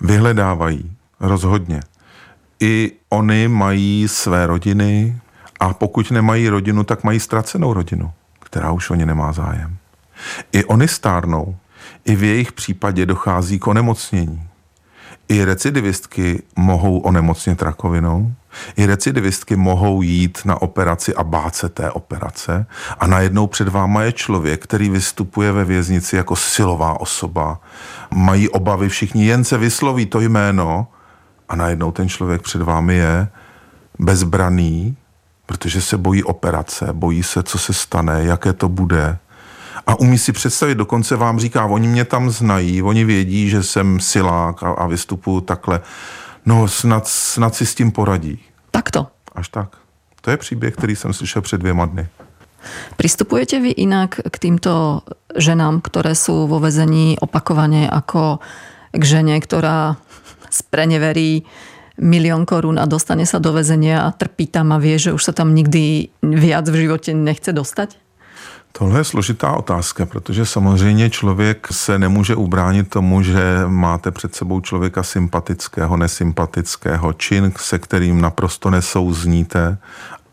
Vyhledávají, 0.00 0.88
rozhodně. 1.20 1.80
I 2.60 2.92
oni 3.08 3.48
mají 3.48 4.08
své 4.08 4.46
rodiny 4.46 5.16
a 5.60 5.74
pokud 5.74 6.10
nemají 6.10 6.48
rodinu, 6.48 6.84
tak 6.84 7.04
mají 7.04 7.20
ztracenou 7.20 7.72
rodinu, 7.72 8.12
která 8.40 8.72
už 8.72 8.90
o 8.90 8.94
ně 8.94 9.06
nemá 9.06 9.32
zájem. 9.32 9.76
I 10.52 10.64
oni 10.64 10.88
stárnou. 10.88 11.56
I 12.04 12.16
v 12.16 12.22
jejich 12.22 12.52
případě 12.52 13.06
dochází 13.06 13.58
k 13.58 13.66
onemocnění. 13.66 14.51
I 15.28 15.44
recidivistky 15.44 16.42
mohou 16.56 16.98
onemocnit 16.98 17.62
rakovinou, 17.62 18.32
i 18.76 18.86
recidivistky 18.86 19.56
mohou 19.56 20.02
jít 20.02 20.38
na 20.44 20.62
operaci 20.62 21.14
a 21.14 21.24
bát 21.24 21.54
se 21.54 21.68
té 21.68 21.90
operace. 21.90 22.66
A 22.98 23.06
najednou 23.06 23.46
před 23.46 23.68
váma 23.68 24.02
je 24.02 24.12
člověk, 24.12 24.62
který 24.62 24.90
vystupuje 24.90 25.52
ve 25.52 25.64
věznici 25.64 26.16
jako 26.16 26.36
silová 26.36 27.00
osoba. 27.00 27.60
Mají 28.14 28.48
obavy 28.48 28.88
všichni, 28.88 29.26
jen 29.26 29.44
se 29.44 29.58
vysloví 29.58 30.06
to 30.06 30.20
jméno. 30.20 30.86
A 31.48 31.56
najednou 31.56 31.92
ten 31.92 32.08
člověk 32.08 32.42
před 32.42 32.62
vámi 32.62 32.94
je 32.94 33.28
bezbraný, 33.98 34.96
protože 35.46 35.80
se 35.80 35.98
bojí 35.98 36.24
operace, 36.24 36.88
bojí 36.92 37.22
se, 37.22 37.42
co 37.42 37.58
se 37.58 37.72
stane, 37.72 38.24
jaké 38.24 38.52
to 38.52 38.68
bude 38.68 39.18
a 39.86 40.00
umí 40.00 40.18
si 40.18 40.32
představit, 40.32 40.74
dokonce 40.74 41.16
vám 41.16 41.38
říká, 41.38 41.66
oni 41.66 41.88
mě 41.88 42.04
tam 42.04 42.30
znají, 42.30 42.82
oni 42.82 43.04
vědí, 43.04 43.50
že 43.50 43.62
jsem 43.62 44.00
silák 44.00 44.62
a, 44.62 44.70
a 44.72 44.86
vystupuju 44.86 45.40
takhle. 45.40 45.80
No 46.46 46.68
snad, 46.68 47.08
snad 47.08 47.54
si 47.54 47.66
s 47.66 47.74
tím 47.74 47.90
poradí. 47.90 48.38
Tak 48.70 48.90
to. 48.90 49.06
Až 49.34 49.48
tak. 49.48 49.76
To 50.20 50.30
je 50.30 50.36
příběh, 50.36 50.74
který 50.74 50.96
jsem 50.96 51.12
slyšel 51.12 51.42
před 51.42 51.58
dvěma 51.58 51.86
dny. 51.86 52.08
Pristupujete 52.96 53.58
vy 53.58 53.74
inak 53.74 54.22
k 54.22 54.36
týmto 54.38 55.02
ženám, 55.34 55.82
ktoré 55.82 56.14
sú 56.14 56.46
vo 56.46 56.62
vezení 56.62 57.18
opakovaně 57.18 57.90
ako 57.90 58.38
k 58.94 59.02
žene, 59.02 59.34
ktorá 59.42 59.98
spreneverí 60.46 61.42
milión 61.98 62.46
korún 62.46 62.78
a 62.78 62.86
dostane 62.86 63.26
sa 63.26 63.42
do 63.42 63.50
väzenia 63.50 64.06
a 64.06 64.14
trpí 64.14 64.46
tam 64.46 64.72
a 64.72 64.78
vie, 64.78 64.94
že 64.94 65.10
už 65.10 65.22
sa 65.22 65.32
tam 65.34 65.58
nikdy 65.58 66.14
viac 66.22 66.70
v 66.70 66.86
živote 66.86 67.10
nechce 67.18 67.50
dostať? 67.50 67.98
Tohle 68.72 69.00
je 69.00 69.04
složitá 69.04 69.52
otázka, 69.52 70.06
protože 70.06 70.46
samozřejmě 70.46 71.10
člověk 71.10 71.68
se 71.70 71.98
nemůže 71.98 72.34
ubránit 72.34 72.90
tomu, 72.90 73.22
že 73.22 73.62
máte 73.66 74.10
před 74.10 74.34
sebou 74.34 74.60
člověka 74.60 75.02
sympatického, 75.02 75.96
nesympatického, 75.96 77.12
čin, 77.12 77.52
se 77.56 77.78
kterým 77.78 78.20
naprosto 78.20 78.70
nesouzníte 78.70 79.78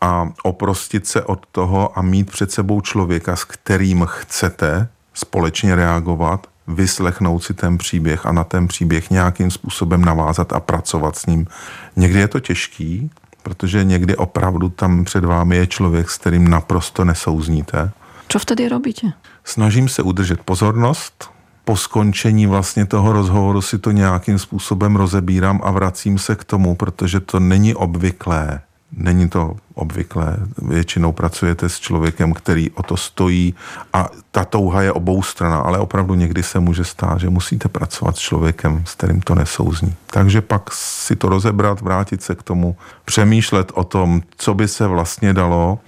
a 0.02 0.30
oprostit 0.44 1.08
se 1.08 1.24
od 1.24 1.46
toho 1.52 2.00
a 2.00 2.02
mít 2.02 2.32
před 2.32 2.52
sebou 2.52 2.82
člověka, 2.82 3.36
s 3.36 3.44
kterým 3.44 4.06
chcete 4.10 4.88
společně 5.14 5.76
reagovat, 5.76 6.48
vyslechnout 6.68 7.44
si 7.44 7.54
ten 7.54 7.78
příběh 7.78 8.26
a 8.26 8.32
na 8.32 8.44
ten 8.44 8.68
příběh 8.68 9.10
nějakým 9.10 9.52
způsobem 9.52 10.06
navázat 10.06 10.54
a 10.54 10.60
pracovat 10.60 11.16
s 11.16 11.26
ním. 11.26 11.48
Někdy 11.96 12.20
je 12.20 12.28
to 12.28 12.40
těžký, 12.40 13.12
protože 13.44 13.84
někdy 13.84 14.16
opravdu 14.16 14.70
tam 14.70 15.06
před 15.06 15.26
vámi 15.26 15.58
je 15.58 15.68
člověk, 15.68 16.10
s 16.10 16.18
kterým 16.18 16.48
naprosto 16.48 17.06
nesouzníte. 17.06 17.92
Co 18.32 18.40
vtedy 18.40 18.70
robíte? 18.70 19.08
Snažím 19.44 19.90
se 19.90 20.02
udržet 20.02 20.40
pozornost. 20.44 21.30
Po 21.66 21.78
skončení 21.78 22.48
vlastně 22.48 22.86
toho 22.86 23.14
rozhovoru 23.14 23.62
si 23.62 23.78
to 23.78 23.92
nějakým 23.92 24.40
způsobem 24.40 24.96
rozebírám 24.96 25.62
a 25.64 25.72
vracím 25.72 26.18
se 26.18 26.36
k 26.36 26.44
tomu, 26.44 26.76
protože 26.76 27.20
to 27.20 27.40
není 27.40 27.76
obvyklé 27.76 28.62
Není 28.92 29.30
to 29.30 29.56
obvyklé. 29.74 30.38
Většinou 30.58 31.12
pracujete 31.12 31.70
s 31.70 31.80
člověkem, 31.80 32.34
který 32.34 32.72
o 32.72 32.84
to 32.84 32.98
stojí 32.98 33.56
a 33.94 34.10
ta 34.32 34.46
touha 34.46 34.82
je 34.82 34.92
obou 34.92 35.24
strana, 35.24 35.58
ale 35.58 35.80
opravdu 35.80 36.16
někdy 36.16 36.44
se 36.44 36.60
může 36.60 36.84
stát, 36.84 37.20
že 37.20 37.30
musíte 37.30 37.70
pracovat 37.70 38.18
s 38.18 38.20
člověkem, 38.20 38.84
s 38.86 38.96
kterým 38.96 39.22
to 39.22 39.36
nesouzní. 39.36 39.96
Takže 40.08 40.42
pak 40.42 40.74
si 40.74 41.16
to 41.16 41.30
rozebrat, 41.30 41.82
vrátit 41.82 42.24
se 42.24 42.36
k 42.36 42.44
tomu, 42.44 42.78
přemýšlet 43.06 43.72
o 43.76 43.84
tom, 43.84 44.22
co 44.38 44.54
by 44.54 44.68
se 44.68 44.88
vlastně 44.88 45.34
dalo 45.34 45.80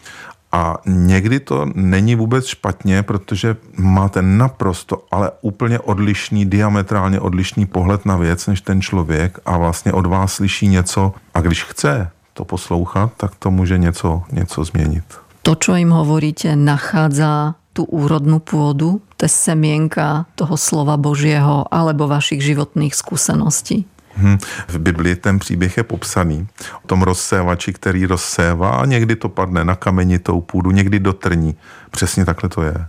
a 0.51 0.77
někdy 0.85 1.39
to 1.39 1.65
není 1.75 2.15
vůbec 2.15 2.45
špatně, 2.45 3.03
protože 3.03 3.55
máte 3.77 4.21
naprosto, 4.21 5.03
ale 5.11 5.31
úplně 5.41 5.79
odlišný, 5.79 6.45
diametrálně 6.45 7.19
odlišný 7.19 7.65
pohled 7.65 8.05
na 8.05 8.17
věc 8.17 8.47
než 8.47 8.61
ten 8.61 8.81
člověk 8.81 9.39
a 9.45 9.57
vlastně 9.57 9.93
od 9.93 10.05
vás 10.05 10.33
slyší 10.33 10.67
něco 10.67 11.13
a 11.33 11.41
když 11.41 11.63
chce, 11.63 12.09
to 12.33 12.45
poslouchat, 12.45 13.11
tak 13.17 13.35
to 13.35 13.51
může 13.51 13.77
něco, 13.77 14.23
něco 14.31 14.63
změnit. 14.63 15.03
To, 15.41 15.57
čo 15.57 15.73
im 15.73 15.89
hovoríte, 15.89 16.53
nachádza 16.53 17.57
tú 17.73 17.89
úrodnú 17.89 18.37
pôdu, 18.37 19.01
to 19.17 19.25
semienka 19.25 20.29
toho 20.37 20.53
slova 20.53 21.01
Božieho 21.01 21.65
alebo 21.73 22.05
vašich 22.05 22.45
životných 22.45 22.93
skúseností? 22.93 23.89
Hmm. 24.21 24.37
V 24.67 24.77
Biblii 24.77 25.15
ten 25.15 25.39
příběh 25.39 25.77
je 25.77 25.83
popsaný 25.83 26.47
o 26.83 26.87
tom 26.87 27.01
rozsévači, 27.01 27.73
který 27.73 28.05
rozsévá 28.05 28.69
a 28.69 28.85
někdy 28.85 29.15
to 29.15 29.29
padne 29.29 29.65
na 29.65 29.75
kamenitou 29.75 30.41
půdu, 30.41 30.71
někdy 30.71 30.99
do 30.99 31.13
trní. 31.13 31.55
Přesně 31.91 32.25
takhle 32.25 32.49
to 32.49 32.61
je. 32.61 32.85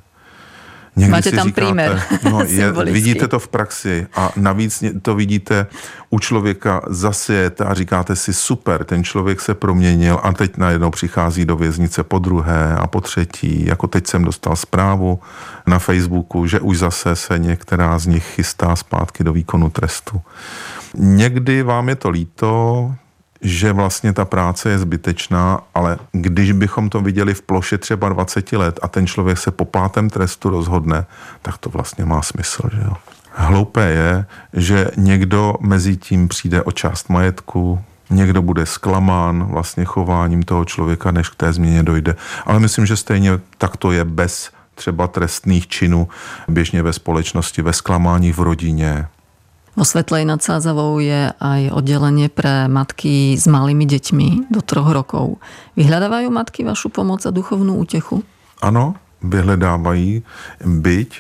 Někdy 0.97 1.13
Máte 1.13 1.31
tam 1.31 1.47
říkáte, 1.47 1.67
příměr. 1.67 2.03
No, 2.31 2.43
je, 2.47 2.73
vidíte 2.73 3.29
to 3.29 3.39
v 3.39 3.49
praxi 3.49 4.07
a 4.17 4.33
navíc 4.37 4.85
to 5.03 5.15
vidíte 5.15 5.67
u 6.11 6.19
člověka 6.19 6.83
zasijete 6.87 7.65
a 7.65 7.75
říkáte 7.75 8.17
si 8.17 8.33
super, 8.33 8.85
ten 8.85 9.05
člověk 9.05 9.41
se 9.41 9.55
proměnil 9.55 10.21
a 10.23 10.33
teď 10.33 10.57
najednou 10.57 10.91
přichází 10.91 11.45
do 11.45 11.57
věznice 11.57 12.03
po 12.03 12.19
druhé 12.19 12.77
a 12.77 12.87
po 12.87 13.01
třetí. 13.01 13.67
Jako 13.67 13.87
teď 13.87 14.07
jsem 14.07 14.25
dostal 14.25 14.57
zprávu 14.57 15.21
na 15.67 15.79
Facebooku, 15.79 16.47
že 16.47 16.61
už 16.61 16.79
zase 16.79 17.17
se 17.17 17.39
některá 17.39 17.99
z 17.99 18.07
nich 18.07 18.25
chystá 18.25 18.77
zpátky 18.77 19.25
do 19.25 19.33
výkonu 19.33 19.71
trestu. 19.71 20.21
Někdy 20.95 21.63
vám 21.63 21.89
je 21.89 21.97
to 21.97 22.11
líto, 22.11 22.95
že 23.43 23.73
vlastně 23.73 24.13
ta 24.13 24.25
práce 24.25 24.71
je 24.71 24.79
zbytečná, 24.79 25.61
ale 25.75 25.99
když 26.13 26.53
bychom 26.53 26.89
to 26.89 27.01
viděli 27.01 27.35
v 27.35 27.43
ploše 27.43 27.79
třeba 27.79 28.09
20 28.09 28.53
let 28.53 28.81
a 28.83 28.89
ten 28.89 29.07
člověk 29.07 29.39
se 29.39 29.51
po 29.51 29.65
pátém 29.65 30.11
trestu 30.11 30.51
rozhodne, 30.51 31.07
tak 31.43 31.59
to 31.59 31.71
vlastně 31.71 32.05
má 32.05 32.23
smysl, 32.23 32.63
že 32.73 32.81
jo. 32.81 32.93
Hloupé 33.35 33.91
je, 33.91 34.27
že 34.53 34.91
někdo 34.97 35.55
mezi 35.61 35.97
tím 35.97 36.29
přijde 36.29 36.63
o 36.63 36.73
část 36.73 37.09
majetku, 37.09 37.81
někdo 38.11 38.43
bude 38.43 38.67
zklamán 38.67 39.45
vlastně 39.45 39.85
chováním 39.85 40.43
toho 40.43 40.65
člověka, 40.65 41.11
než 41.11 41.29
k 41.29 41.35
té 41.35 41.53
změně 41.53 41.83
dojde. 41.83 42.17
Ale 42.47 42.61
myslím, 42.61 42.87
že 42.87 42.97
stejně 42.97 43.31
tak 43.59 43.77
to 43.77 43.93
je 43.93 44.05
bez 44.05 44.51
třeba 44.75 45.07
trestných 45.07 45.69
činů 45.69 46.09
běžně 46.49 46.83
ve 46.83 46.93
společnosti, 46.93 47.63
ve 47.63 47.73
zklamání 47.73 48.33
v 48.33 48.39
rodině, 48.39 49.07
Vo 49.73 49.89
Svetlej 49.89 50.29
nad 50.29 50.45
Sázavou 50.45 51.01
je 51.01 51.33
aj 51.33 51.73
oddelenie 51.73 52.29
pre 52.29 52.69
matky 52.69 53.41
s 53.41 53.49
malými 53.49 53.89
deťmi 53.89 54.53
do 54.53 54.61
troch 54.61 54.93
rokov. 54.93 55.41
Vyhľadávajú 55.81 56.29
matky 56.29 56.61
vašu 56.61 56.93
pomoc 56.93 57.25
a 57.25 57.33
duchovnú 57.33 57.81
útechu? 57.81 58.21
Ano, 58.61 59.01
vyhledávají, 59.25 60.23
byť 60.61 61.11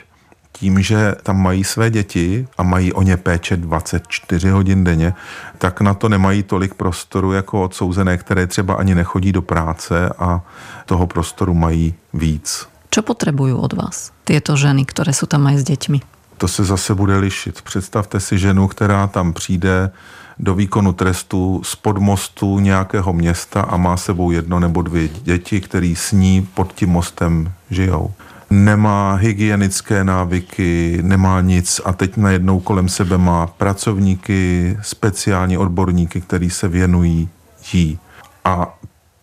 tím, 0.52 0.82
že 0.82 1.14
tam 1.22 1.42
mají 1.42 1.64
své 1.64 1.90
děti 1.90 2.46
a 2.58 2.62
mají 2.62 2.92
o 2.92 3.02
ně 3.02 3.16
péče 3.16 3.56
24 3.56 4.48
hodin 4.48 4.84
denně, 4.84 5.14
tak 5.58 5.80
na 5.80 5.94
to 5.94 6.08
nemají 6.08 6.42
tolik 6.42 6.74
prostoru 6.74 7.32
jako 7.32 7.62
odsouzené, 7.62 8.18
které 8.18 8.46
třeba 8.46 8.74
ani 8.74 8.94
nechodí 8.94 9.32
do 9.32 9.42
práce 9.42 10.08
a 10.18 10.40
toho 10.86 11.06
prostoru 11.06 11.54
mají 11.54 11.94
víc. 12.14 12.68
Čo 12.92 13.00
potrebujú 13.00 13.56
od 13.56 13.72
vás 13.72 14.12
tieto 14.28 14.52
ženy, 14.52 14.84
ktoré 14.84 15.16
sú 15.16 15.24
tam 15.24 15.48
aj 15.48 15.64
s 15.64 15.64
deťmi? 15.64 15.98
To 16.42 16.48
se 16.48 16.64
zase 16.64 16.94
bude 16.94 17.16
lišit. 17.16 17.62
Představte 17.62 18.20
si 18.20 18.38
ženu, 18.38 18.68
která 18.68 19.06
tam 19.06 19.32
přijde 19.32 19.90
do 20.38 20.54
výkonu 20.54 20.92
trestu 20.92 21.60
z 21.64 21.76
podmostu 21.76 22.58
nějakého 22.58 23.12
města 23.12 23.60
a 23.60 23.76
má 23.76 23.96
sebou 23.96 24.30
jedno 24.30 24.60
nebo 24.60 24.82
dvě 24.82 25.08
děti, 25.08 25.60
který 25.60 25.96
s 25.96 26.12
ní 26.12 26.48
pod 26.54 26.72
tím 26.72 26.88
mostem 26.88 27.52
žijou. 27.70 28.12
Nemá 28.50 29.14
hygienické 29.14 30.04
návyky, 30.04 30.98
nemá 31.02 31.40
nic 31.40 31.80
a 31.84 31.92
teď 31.92 32.16
najednou 32.16 32.60
kolem 32.60 32.88
sebe 32.88 33.18
má 33.18 33.46
pracovníky, 33.46 34.76
speciální 34.82 35.58
odborníky, 35.58 36.20
který 36.20 36.50
se 36.50 36.68
věnují 36.68 37.28
jí. 37.72 37.98
A 38.44 38.78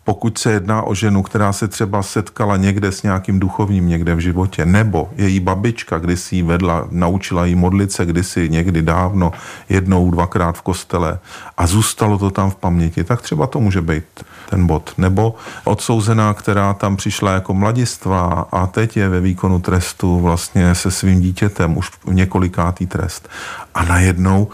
pokud 0.09 0.37
se 0.37 0.51
jedná 0.51 0.81
o 0.81 0.95
ženu, 0.95 1.23
která 1.23 1.53
se 1.53 1.67
třeba 1.67 2.03
setkala 2.03 2.57
někde 2.57 2.91
s 2.91 3.03
nějakým 3.03 3.39
duchovním 3.39 3.87
někde 3.87 4.15
v 4.15 4.19
životě, 4.19 4.65
nebo 4.65 5.09
její 5.15 5.39
babička 5.39 5.99
kdysi 5.99 6.35
jí 6.35 6.43
vedla, 6.43 6.87
naučila 6.91 7.45
jí 7.45 7.55
modlit 7.55 7.91
se 7.91 8.05
kdysi 8.05 8.49
někdy 8.49 8.81
dávno, 8.81 9.31
jednou, 9.69 10.11
dvakrát 10.11 10.57
v 10.57 10.61
kostele 10.61 11.19
a 11.57 11.67
zůstalo 11.67 12.17
to 12.17 12.31
tam 12.31 12.49
v 12.51 12.55
paměti, 12.55 13.03
tak 13.03 13.21
třeba 13.21 13.47
to 13.47 13.59
může 13.59 13.81
být 13.81 14.03
ten 14.49 14.67
bod. 14.67 14.93
Nebo 14.97 15.35
odsouzená, 15.63 16.33
která 16.33 16.73
tam 16.73 16.97
přišla 16.97 17.31
jako 17.31 17.53
mladistva 17.53 18.47
a 18.51 18.67
teď 18.67 18.97
je 18.97 19.09
ve 19.09 19.21
výkonu 19.21 19.59
trestu 19.59 20.19
vlastně 20.19 20.75
se 20.75 20.91
svým 20.91 21.21
dítětem, 21.21 21.77
už 21.77 21.91
několikátý 22.05 22.87
trest. 22.87 23.29
A 23.75 23.85
najednou 23.85 24.47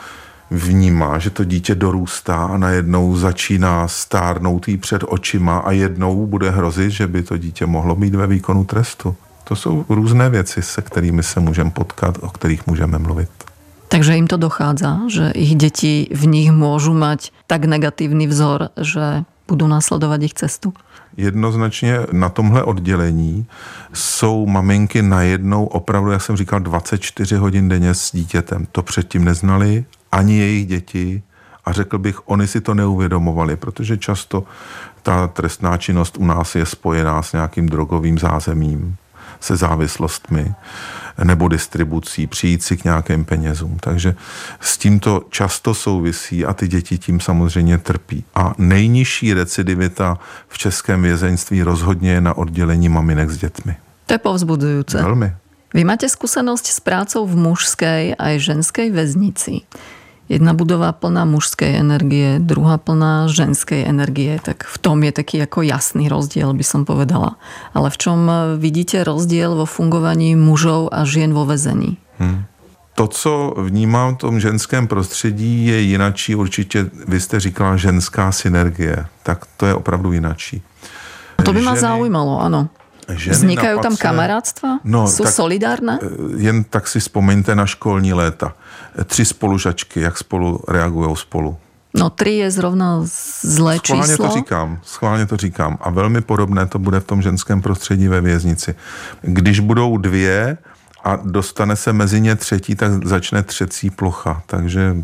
vnímá, 0.52 1.20
že 1.20 1.30
to 1.30 1.44
dítě 1.44 1.76
dorůstá 1.76 2.46
a 2.46 2.58
najednou 2.58 3.18
začíná 3.18 3.88
stárnout 3.88 4.68
jí 4.68 4.78
před 4.78 5.04
očima 5.08 5.58
a 5.58 5.72
jednou 5.72 6.28
bude 6.28 6.50
hrozit, 6.50 6.92
že 6.92 7.08
by 7.08 7.24
to 7.24 7.38
dítě 7.38 7.66
mohlo 7.66 7.96
být 7.96 8.16
ve 8.16 8.28
výkonu 8.28 8.66
trestu. 8.66 9.16
To 9.44 9.56
jsou 9.56 9.86
různé 9.90 10.30
věci, 10.30 10.62
se 10.62 10.82
kterými 10.82 11.24
se 11.24 11.40
můžeme 11.40 11.72
potkat, 11.72 12.18
o 12.22 12.30
kterých 12.30 12.68
můžeme 12.68 12.98
mluvit. 12.98 13.30
Takže 13.88 14.16
jim 14.16 14.28
to 14.28 14.38
dochádza, 14.38 15.00
že 15.08 15.32
ich 15.32 15.56
děti 15.56 16.08
v 16.12 16.28
nich 16.28 16.52
můžou 16.52 16.94
mať 16.94 17.32
tak 17.48 17.66
negativní 17.66 18.28
vzor, 18.28 18.70
že 18.82 19.24
budou 19.48 19.68
následovat 19.68 20.22
jejich 20.22 20.34
cestu? 20.34 20.74
Jednoznačně 21.18 22.00
na 22.12 22.30
tomhle 22.30 22.64
oddělení 22.64 23.46
jsou 23.94 24.46
maminky 24.46 25.02
najednou 25.02 25.66
opravdu, 25.66 26.12
jak 26.12 26.22
jsem 26.22 26.38
říkal, 26.38 26.60
24 26.60 27.36
hodin 27.36 27.70
denně 27.70 27.94
s 27.94 28.12
dítětem. 28.12 28.68
To 28.72 28.82
předtím 28.82 29.26
neznali 29.26 29.86
ani 30.15 30.39
jejich 30.39 30.65
děti 30.67 31.23
a 31.65 31.71
řekl 31.71 31.97
bych, 31.97 32.30
oni 32.30 32.47
si 32.47 32.62
to 32.62 32.73
neuvědomovali, 32.73 33.56
protože 33.56 33.97
často 33.97 34.43
ta 35.04 35.28
trestná 35.28 35.78
činnost 35.78 36.17
u 36.17 36.25
nás 36.25 36.56
je 36.56 36.65
spojená 36.65 37.21
s 37.21 37.34
nějakým 37.34 37.69
drogovým 37.69 38.17
zázemím, 38.17 38.95
se 39.39 39.56
závislostmi 39.56 40.54
nebo 41.23 41.47
distribucí, 41.47 42.28
přijít 42.28 42.63
si 42.63 42.78
k 42.78 42.84
nějakým 42.84 43.25
penězům. 43.25 43.78
Takže 43.80 44.15
s 44.60 44.78
tímto 44.78 45.25
často 45.30 45.73
souvisí 45.73 46.45
a 46.45 46.54
ty 46.54 46.67
děti 46.67 46.97
tím 46.97 47.19
samozřejmě 47.19 47.78
trpí. 47.78 48.23
A 48.36 48.54
nejnižší 48.58 49.34
recidivita 49.34 50.17
v 50.47 50.58
českém 50.58 51.01
vězeňství 51.01 51.63
rozhodně 51.63 52.12
je 52.12 52.21
na 52.21 52.38
oddělení 52.38 52.89
maminek 52.89 53.30
s 53.30 53.38
dětmi. 53.38 53.75
To 54.06 54.13
je 54.13 54.17
povzbudující. 54.17 54.97
Velmi. 54.97 55.34
Vy 55.75 55.84
máte 55.84 56.08
skúsenosť 56.08 56.71
s 56.71 56.80
prácou 56.80 57.28
v 57.28 57.36
mužskej 57.36 58.15
aj 58.15 58.34
ženskej 58.39 58.95
väznici. 58.95 59.67
Jedna 60.26 60.58
budova 60.58 60.90
plná 60.90 61.22
mužskej 61.26 61.78
energie, 61.78 62.42
druhá 62.42 62.82
plná 62.82 63.30
ženskej 63.30 63.86
energie, 63.86 64.42
tak 64.42 64.66
v 64.66 64.78
tom 64.82 65.06
je 65.06 65.14
taký 65.14 65.38
ako 65.46 65.62
jasný 65.62 66.10
rozdiel, 66.10 66.50
by 66.50 66.66
som 66.66 66.82
povedala. 66.82 67.38
Ale 67.78 67.94
v 67.94 67.98
čom 67.98 68.20
vidíte 68.58 69.06
rozdiel 69.06 69.54
vo 69.54 69.70
fungovaní 69.70 70.34
mužov 70.34 70.90
a 70.90 71.06
žien 71.06 71.30
vo 71.30 71.46
väzení? 71.46 72.02
Hmm. 72.18 72.50
To, 72.96 73.08
co 73.08 73.54
vnímám 73.58 74.16
v 74.16 74.18
tom 74.18 74.40
ženském 74.40 74.88
prostředí, 74.88 75.68
je 75.68 75.82
jinačí. 75.82 76.36
Určitě, 76.36 76.90
vy 77.08 77.20
jste 77.20 77.40
říkala 77.40 77.78
ženská 77.78 78.32
synergie, 78.32 79.06
tak 79.24 79.46
to 79.58 79.66
je 79.66 79.74
opravdu 79.74 80.12
jinačí. 80.12 80.62
To 81.44 81.54
by 81.54 81.62
ma 81.62 81.76
zaujímalo, 81.76 82.42
ano. 82.42 82.70
Vznikají 83.30 83.80
tam 83.80 83.98
kamarádstva? 83.98 84.80
No, 84.84 85.08
Jsou 85.08 85.24
tak, 85.24 85.34
solidárne? 85.34 86.00
Eh, 86.02 86.08
jen 86.38 86.63
tak 86.63 86.88
si 86.88 87.00
vzpomeňte 87.00 87.56
na 87.56 87.65
školní 87.65 88.13
léta. 88.13 88.54
Tři 89.06 89.26
spolužačky, 89.26 90.02
jak 90.02 90.18
spolu 90.18 90.63
reagují 90.68 91.15
spolu. 91.15 91.58
No 91.98 92.10
tři 92.10 92.30
je 92.30 92.52
zrovna 92.52 93.00
zlé 93.41 93.80
schválně 93.86 94.08
číslo. 94.08 94.28
to 94.28 94.34
říkám, 94.34 94.80
schválně 94.84 95.26
to 95.26 95.38
říkám. 95.38 95.78
A 95.82 95.89
velmi 95.89 96.22
podobné 96.22 96.65
to 96.65 96.80
bude 96.80 97.00
v 97.00 97.04
tom 97.04 97.22
ženském 97.22 97.62
prostředí 97.62 98.08
ve 98.08 98.22
věznici. 98.22 98.76
Když 99.22 99.60
budou 99.60 99.98
dvě 99.98 100.58
a 101.04 101.15
dostane 101.24 101.76
se 101.76 101.94
mezi 101.94 102.22
ně 102.22 102.36
třetí, 102.36 102.76
tak 102.76 103.08
začne 103.08 103.44
třecí 103.44 103.89
plocha. 103.89 104.41
Takže 104.46 104.96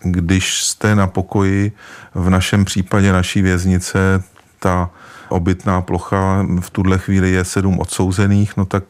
když 0.00 0.64
jste 0.64 0.94
na 0.94 1.06
pokoji, 1.06 1.72
v 2.14 2.30
našem 2.30 2.64
případě 2.64 3.12
naší 3.12 3.42
věznice, 3.42 4.22
ta 4.58 4.90
obytná 5.28 5.80
plocha 5.80 6.46
v 6.60 6.70
tuhle 6.70 6.98
chvíli 6.98 7.30
je 7.30 7.44
sedm 7.44 7.78
odsouzených, 7.78 8.56
no 8.56 8.64
tak 8.64 8.84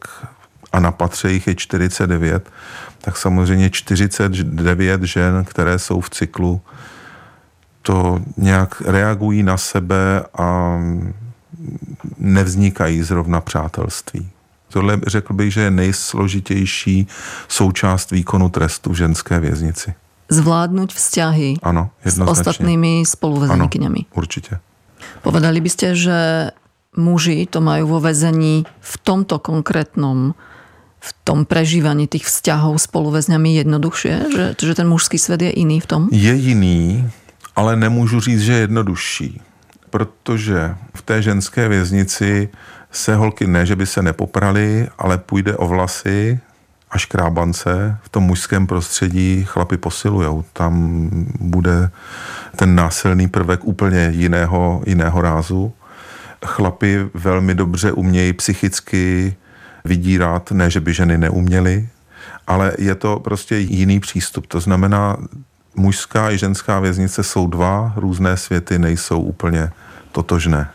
a 0.71 0.79
na 0.79 0.91
patře 0.91 1.31
jich 1.31 1.47
je 1.47 1.55
49, 1.55 2.49
tak 3.01 3.17
samozřejmě 3.17 3.69
49 3.69 5.03
žen, 5.03 5.45
které 5.45 5.79
jsou 5.79 6.01
v 6.01 6.09
cyklu, 6.09 6.61
to 7.81 8.19
nějak 8.37 8.81
reagují 8.81 9.43
na 9.43 9.57
sebe 9.57 10.23
a 10.37 10.79
nevznikají 12.17 13.03
zrovna 13.03 13.41
přátelství. 13.41 14.29
Tohle 14.69 14.99
řekl 15.07 15.33
bych, 15.33 15.53
že 15.53 15.61
je 15.61 15.71
nejsložitější 15.71 17.07
součást 17.47 18.11
výkonu 18.11 18.49
trestu 18.49 18.89
v 18.89 18.95
ženské 18.95 19.39
věznici. 19.39 19.93
Zvládnout 20.29 20.93
vzťahy 20.93 21.53
ano, 21.63 21.89
s 22.05 22.19
ostatnými 22.19 23.03
spoluväzenkyňami. 23.05 24.05
určitě. 24.13 24.59
Povedali 25.21 25.59
by 25.61 25.69
ste, 25.69 25.87
že 25.95 26.51
muži 26.97 27.45
to 27.45 27.61
majú 27.61 27.97
vo 27.97 27.99
väzení 27.99 28.65
v 28.65 28.93
tomto 29.03 29.39
konkrétnom 29.39 30.33
v 30.99 31.09
tom 31.23 31.47
prežívaní 31.47 32.11
tých 32.11 32.27
vzťahov 32.27 32.75
spoluväzňami 32.75 33.63
jednoduchšie? 33.63 34.13
Že, 34.35 34.45
že 34.59 34.73
ten 34.75 34.87
mužský 34.87 35.15
svět 35.15 35.41
je 35.41 35.51
jiný 35.59 35.79
v 35.79 35.87
tom? 35.87 36.01
Je 36.11 36.33
jiný, 36.33 37.07
ale 37.55 37.75
nemůžu 37.75 38.19
říct, 38.19 38.41
že 38.41 38.53
je 38.53 38.59
jednodušší. 38.59 39.41
Protože 39.89 40.75
v 40.95 41.01
té 41.01 41.21
ženské 41.21 41.67
věznici 41.67 42.49
se 42.91 43.15
holky 43.15 43.47
ne, 43.47 43.65
že 43.65 43.75
by 43.75 43.85
se 43.85 44.01
nepoprali, 44.01 44.87
ale 44.97 45.17
půjde 45.17 45.57
o 45.57 45.67
vlasy 45.67 46.39
a 46.91 46.97
škrábance. 46.97 47.97
V 48.01 48.09
tom 48.09 48.23
mužském 48.23 48.67
prostředí 48.67 49.45
chlapi 49.45 49.77
posilujou. 49.77 50.43
Tam 50.53 51.09
bude 51.39 51.89
ten 52.55 52.75
násilný 52.75 53.27
prvek 53.27 53.59
úplně 53.63 54.09
jiného, 54.13 54.83
jiného 54.85 55.21
rázu. 55.21 55.73
Chlapi 56.45 57.09
velmi 57.13 57.55
dobře 57.55 57.91
umějí 57.91 58.33
psychicky 58.33 59.35
vydírat, 59.85 60.51
ne, 60.51 60.69
že 60.69 60.79
by 60.79 60.93
ženy 60.93 61.17
neuměly, 61.17 61.89
ale 62.47 62.73
je 62.77 62.95
to 62.95 63.19
prostě 63.19 63.57
jiný 63.57 63.99
přístup. 63.99 64.47
To 64.47 64.59
znamená, 64.59 65.17
mužská 65.75 66.31
i 66.31 66.37
ženská 66.37 66.79
věznice 66.79 67.23
jsou 67.23 67.47
dva 67.47 67.93
různé 67.95 68.37
světy, 68.37 68.79
nejsou 68.79 69.21
úplně 69.21 69.71
totožné. 70.11 70.69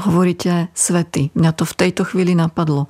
Hovoríte 0.00 0.68
svety. 0.74 1.30
Mňa 1.34 1.52
to 1.52 1.64
v 1.64 1.74
tejto 1.74 2.04
chvíli 2.04 2.34
napadlo. 2.34 2.86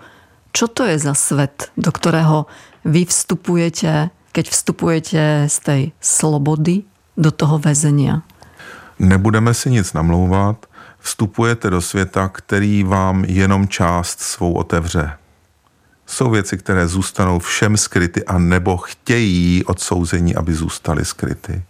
Čo 0.54 0.70
to 0.70 0.86
je 0.86 1.02
za 1.02 1.18
svet, 1.18 1.74
do 1.74 1.90
ktorého 1.90 2.46
vy 2.86 3.02
vstupujete, 3.10 4.14
keď 4.30 4.44
vstupujete 4.54 5.50
z 5.50 5.56
tej 5.66 5.82
slobody 5.98 6.86
do 7.18 7.34
toho 7.34 7.58
väzenia? 7.58 8.22
Nebudeme 9.02 9.50
si 9.50 9.74
nic 9.74 9.90
namlouvat. 9.90 10.70
Vstupujete 11.02 11.70
do 11.70 11.80
světa, 11.80 12.28
který 12.28 12.86
vám 12.86 13.24
jenom 13.24 13.68
část 13.68 14.20
svou 14.20 14.52
otevře. 14.52 15.12
Jsou 16.06 16.30
věci, 16.30 16.58
které 16.58 16.88
zůstanou 16.88 17.38
všem 17.38 17.76
skryty 17.76 18.24
a 18.24 18.38
nebo 18.38 18.76
chtějí 18.76 19.64
odsouzení, 19.64 20.34
aby 20.34 20.54
zůstaly 20.54 21.04
skryty. 21.04 21.62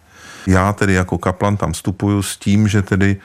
Já 0.47 0.73
tedy 0.73 0.93
jako 0.93 1.17
kaplan 1.17 1.57
tam 1.57 1.73
vstupuju 1.73 2.21
s 2.21 2.37
tím, 2.37 2.67
že 2.67 2.81
tedy 2.81 3.17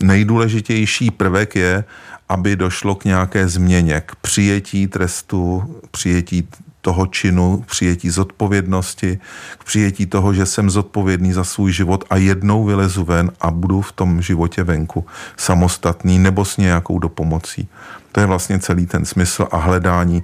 nejdůležitější 0.00 1.10
prvek 1.10 1.56
je, 1.56 1.84
aby 2.28 2.56
došlo 2.56 2.94
k 2.94 3.04
nějaké 3.04 3.48
změně, 3.48 4.02
k 4.06 4.16
přijetí 4.16 4.86
trestu, 4.86 5.64
přijetí 5.90 6.48
toho 6.80 7.06
činu, 7.06 7.64
přijetí 7.66 8.10
zodpovědnosti, 8.10 9.18
k 9.58 9.64
přijetí 9.64 10.06
toho, 10.06 10.34
že 10.34 10.46
jsem 10.46 10.70
zodpovědný 10.70 11.32
za 11.32 11.44
svůj 11.44 11.72
život 11.72 12.04
a 12.10 12.16
jednou 12.16 12.64
vylezu 12.64 13.04
ven 13.04 13.30
a 13.40 13.50
budu 13.50 13.80
v 13.80 13.92
tom 13.92 14.22
životě 14.22 14.62
venku 14.64 15.06
samostatný 15.36 16.18
nebo 16.18 16.44
s 16.44 16.56
nějakou 16.56 16.98
dopomocí. 16.98 17.68
To 18.12 18.20
je 18.20 18.26
vlastně 18.26 18.58
celý 18.58 18.86
ten 18.86 19.04
smysl 19.04 19.48
a 19.50 19.56
hledání 19.56 20.22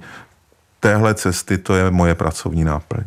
téhle 0.79 1.13
cesty, 1.13 1.57
to 1.57 1.75
je 1.75 1.91
moje 1.91 2.15
pracovní 2.15 2.63
náplň. 2.63 3.03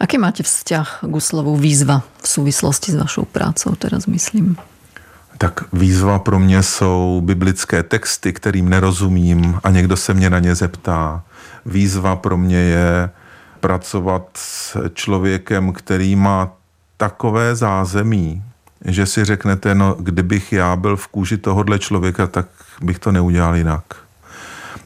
Aký 0.00 0.18
máte 0.18 0.42
vzťah 0.42 1.06
k 1.06 1.20
slovu 1.20 1.56
výzva 1.56 2.02
v 2.22 2.28
souvislosti 2.28 2.92
s 2.92 2.94
vašou 2.94 3.24
prácou, 3.24 3.74
teraz 3.74 4.06
myslím? 4.06 4.56
Tak 5.42 5.64
výzva 5.72 6.18
pro 6.18 6.38
mě 6.38 6.62
jsou 6.62 7.20
biblické 7.24 7.82
texty, 7.82 8.32
kterým 8.32 8.68
nerozumím 8.68 9.60
a 9.64 9.70
někdo 9.70 9.96
se 9.96 10.14
mě 10.14 10.30
na 10.30 10.38
ně 10.38 10.54
zeptá. 10.54 11.22
Výzva 11.66 12.16
pro 12.16 12.36
mě 12.36 12.56
je 12.56 13.10
pracovat 13.60 14.28
s 14.34 14.76
člověkem, 14.94 15.72
který 15.72 16.16
má 16.16 16.52
takové 16.96 17.56
zázemí, 17.56 18.42
že 18.84 19.06
si 19.06 19.24
řeknete, 19.24 19.74
no 19.74 19.96
kdybych 19.98 20.52
já 20.52 20.76
byl 20.76 20.96
v 20.96 21.08
kůži 21.08 21.38
tohohle 21.38 21.78
člověka, 21.78 22.26
tak 22.26 22.46
bych 22.82 22.98
to 22.98 23.12
neudělal 23.12 23.56
jinak. 23.56 23.84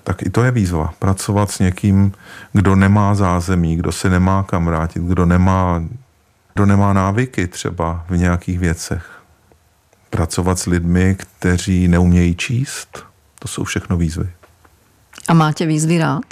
Tak 0.05 0.23
i 0.23 0.31
to 0.31 0.45
je 0.45 0.51
výzva. 0.51 0.95
Pracovat 0.99 1.51
s 1.51 1.59
někým, 1.59 2.12
kdo 2.53 2.77
nemá 2.77 3.14
zázemí, 3.14 3.77
kdo 3.77 3.92
se 3.92 4.11
nemá 4.11 4.42
kam 4.42 4.64
vrátit, 4.66 5.03
kdo 5.03 5.27
nemá, 5.27 5.83
kdo 6.55 6.66
nemá 6.66 6.92
návyky 6.92 7.47
třeba 7.47 8.05
v 8.09 8.16
nějakých 8.16 8.59
věcech 8.59 9.15
pracovat 10.16 10.59
s 10.59 10.66
lidmi, 10.66 11.16
kteří 11.18 11.88
neumějí 11.88 12.35
číst, 12.35 13.05
to 13.38 13.48
jsou 13.48 13.64
všechno 13.64 13.96
výzvy. 13.96 14.29
A 15.29 15.35
máte 15.35 15.66
výzvy 15.66 15.98
rád? 15.98 16.24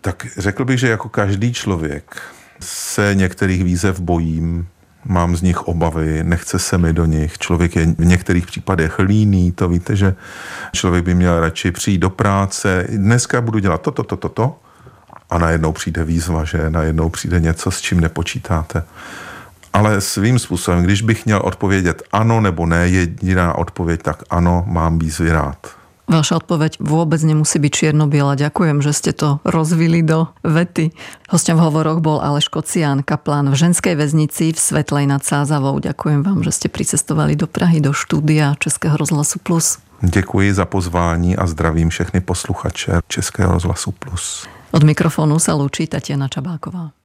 Tak 0.00 0.26
řekl 0.36 0.64
bych, 0.64 0.78
že 0.78 0.88
jako 0.88 1.08
každý 1.08 1.52
člověk 1.52 2.22
se 2.60 3.10
některých 3.14 3.64
výzev 3.64 4.00
bojím, 4.00 4.68
mám 5.04 5.36
z 5.36 5.42
nich 5.42 5.62
obavy, 5.62 6.24
nechce 6.24 6.58
se 6.58 6.78
mi 6.78 6.92
do 6.92 7.04
nich. 7.04 7.38
Člověk 7.38 7.76
je 7.76 7.86
v 7.86 8.04
některých 8.04 8.46
případech 8.46 8.98
líný, 8.98 9.52
to 9.52 9.68
víte, 9.68 9.96
že 9.96 10.14
člověk 10.72 11.04
by 11.04 11.14
měl 11.14 11.40
radši 11.40 11.72
přijít 11.72 11.98
do 11.98 12.10
práce, 12.10 12.86
dneska 12.90 13.40
budu 13.40 13.58
dělat 13.58 13.82
toto, 13.82 14.02
toto, 14.02 14.28
toto 14.28 14.58
a 15.30 15.38
najednou 15.38 15.72
přijde 15.72 16.04
výzva, 16.04 16.44
že 16.44 16.70
najednou 16.70 17.08
přijde 17.08 17.40
něco, 17.40 17.70
s 17.70 17.80
čím 17.80 18.00
nepočítáte 18.00 18.84
ale 19.72 20.00
svým 20.00 20.38
způsobem, 20.38 20.82
když 20.82 21.02
bych 21.02 21.26
měl 21.26 21.40
odpovědět 21.44 22.02
ano 22.12 22.40
nebo 22.40 22.66
ne, 22.66 22.88
jediná 22.88 23.54
odpověď, 23.58 24.02
tak 24.02 24.22
ano, 24.30 24.64
mám 24.66 24.98
výzvy 24.98 25.32
rád. 25.32 25.78
Vaša 26.08 26.40
odpoveď 26.40 26.80
vôbec 26.80 27.20
nemusí 27.20 27.60
byť 27.60 27.68
čierno-biela. 27.68 28.32
Ďakujem, 28.32 28.80
že 28.80 28.96
ste 28.96 29.12
to 29.12 29.44
rozvili 29.44 30.00
do 30.00 30.32
vety. 30.40 30.96
Hostom 31.28 31.60
v 31.60 31.68
hovoroch 31.68 32.00
bol 32.00 32.24
Aleš 32.24 32.48
Kocián, 32.48 33.04
kaplán 33.04 33.52
v 33.52 33.60
ženskej 33.68 33.92
väznici 33.92 34.56
v 34.56 34.58
Svetlej 34.58 35.04
nad 35.04 35.20
Sázavou. 35.20 35.76
Ďakujem 35.76 36.24
vám, 36.24 36.40
že 36.40 36.56
ste 36.56 36.68
pricestovali 36.72 37.36
do 37.36 37.44
Prahy, 37.44 37.84
do 37.84 37.92
štúdia 37.92 38.56
Českého 38.56 38.96
rozhlasu 38.96 39.36
Plus. 39.44 39.84
Děkuji 40.00 40.54
za 40.54 40.64
pozvání 40.64 41.36
a 41.36 41.46
zdravím 41.46 41.92
všechny 41.92 42.20
posluchače 42.24 43.04
Českého 43.08 43.52
rozhlasu 43.52 43.92
Plus. 43.92 44.48
Od 44.72 44.84
mikrofonu 44.84 45.36
sa 45.36 45.52
lúči 45.56 45.84
Tatiana 45.84 46.28
Čabáková. 46.32 46.97